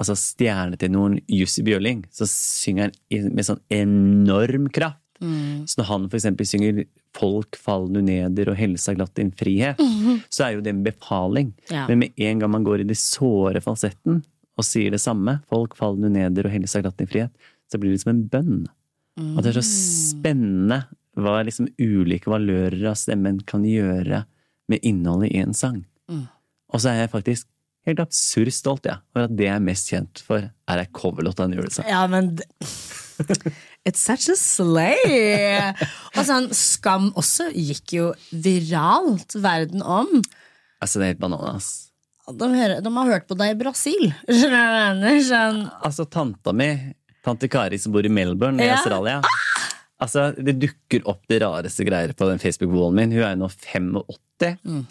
[0.00, 2.04] altså stjerne til noen Jussi Bjørling.
[2.14, 4.98] Så synger han med sånn enorm kraft.
[5.22, 6.84] Så når han eksempel synger
[7.14, 9.78] 'Folk fall nu neder' og 'Helsa glatt din frihet',
[10.30, 11.52] så er jo det en befaling.
[11.70, 11.86] Ja.
[11.86, 14.24] Men med en gang man går i de såre falsetten
[14.58, 17.30] og sier det samme, 'Folk fall nu neder og 'Helsa glatt din frihet',
[17.70, 18.66] så blir det som en bønn.
[19.36, 19.68] at det er så
[20.16, 24.24] spennende hva liksom ulike valører av stemmen kan gjøre
[24.68, 25.84] med innholdet i en sang.
[26.72, 27.46] Og så er jeg faktisk
[27.88, 31.40] helt absurd stolt ja, over at det jeg er mest kjent for, er ei coverlåt
[31.42, 31.88] av en julesang.
[31.90, 32.36] Ja, men
[33.86, 35.74] It's such a slay!
[36.16, 40.20] Og sånn, Skam også gikk jo viralt verden om.
[40.82, 41.70] Altså, det er helt bananas.
[42.30, 44.12] De, hører, de har hørt på deg i Brasil.
[44.30, 46.70] Sånn, Altså, tanta mi
[47.22, 48.78] Tante Kari som bor i Melbourne i Ja.
[48.78, 49.20] Australia.
[50.02, 53.12] Altså, Det dukker opp de rareste greier på den Facebook-wallen min.
[53.14, 54.58] Hun er jo nå 85.
[54.66, 54.86] Mm.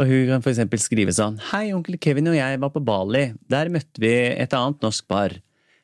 [0.00, 3.34] Og hun kan for eksempel skrive sånn Hei, onkel Kevin og jeg var på Bali.
[3.52, 5.34] Der møtte vi et annet norsk par.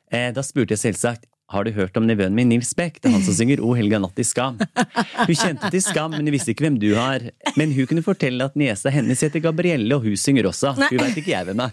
[0.09, 2.97] Eh, da spurte jeg selvsagt har du hørt om nevøen min Nils Beck?
[2.99, 4.57] Det er han som synger O helga natt i Skam.
[4.59, 7.23] Hun kjente til Skam, men hun visste ikke hvem du har.
[7.55, 10.73] Men hun kunne fortelle at niesa hennes heter Gabrielle, og hun synger også.
[10.75, 10.89] Nei.
[10.91, 11.71] Hun veit ikke jeg hvem er.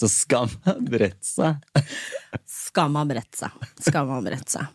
[0.00, 1.60] Så Skam har bredt seg.
[2.48, 3.68] Skam har bredt seg.
[3.84, 4.72] Skam har bredt seg.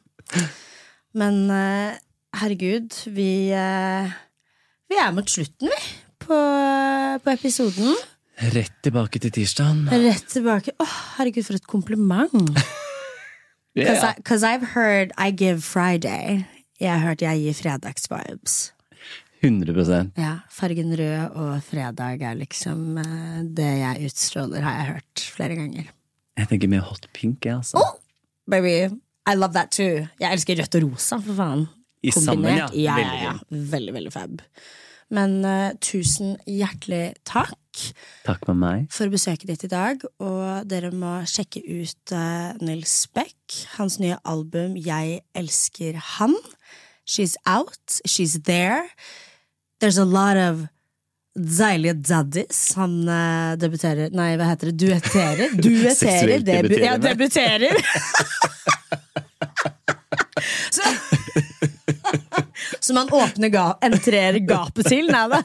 [1.18, 1.98] Men eh,
[2.42, 4.12] herregud, vi eh,
[4.90, 5.82] Vi er mot slutten, vi,
[6.24, 6.38] på,
[7.24, 7.96] på episoden.
[8.56, 9.84] Rett tilbake til tirsdagen.
[9.92, 10.72] Rett tilbake.
[10.80, 12.34] Åh, herregud, for et kompliment.
[13.76, 16.46] Because 'cause I've heard I give Friday.
[16.80, 18.72] Jeg har hørt jeg gir fredagsvibes.
[19.44, 25.24] 100% Ja, fargen rød og fredag er liksom eh, det jeg utstråler, har jeg hørt
[25.36, 25.92] flere ganger.
[26.40, 27.80] Jeg tenker mer hot pink, jeg, altså.
[28.50, 28.90] Baby,
[29.28, 30.08] I love that too.
[30.20, 31.68] Jeg elsker rødt og rosa, for faen.
[32.02, 32.68] I sammen, ja.
[32.74, 33.34] Ja, ja, ja.
[33.50, 34.42] Veldig, veldig fab.
[35.10, 37.58] Men uh, tusen hjertelig takk
[38.26, 38.86] Takk for meg.
[38.94, 44.20] for besøket ditt i dag, og dere må sjekke ut uh, Nils Beck, hans nye
[44.28, 46.36] album Jeg elsker han.
[47.10, 48.86] She's out, she's there.
[49.80, 50.68] There's a lot of
[51.40, 52.74] deilige daddies.
[52.78, 54.78] Han uh, debuterer Nei, hva heter det?
[54.84, 55.56] Duetterer?
[55.66, 56.46] Duetterer.
[56.46, 57.76] Debu ja, debuterer.
[60.70, 60.84] Så
[62.90, 65.12] Som han åpner ga entrer gapet til?
[65.14, 65.44] Nei da.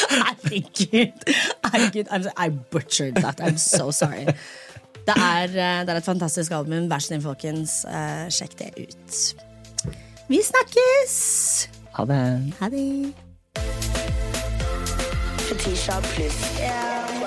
[0.00, 1.26] Herregud.
[1.66, 2.08] Herregud.
[2.08, 3.36] I'm, I butchered that.
[3.44, 4.24] I'm so sorry.
[5.04, 6.88] Det er, eh, det er et fantastisk album.
[6.88, 7.84] Vær så snill, folkens.
[7.84, 9.20] Eh, sjekk det ut.
[10.32, 11.68] Vi snakkes!
[11.98, 12.24] Ha det.
[12.62, 13.12] Ha det.
[15.50, 16.40] Fetisha pluss.
[16.64, 17.19] Ja.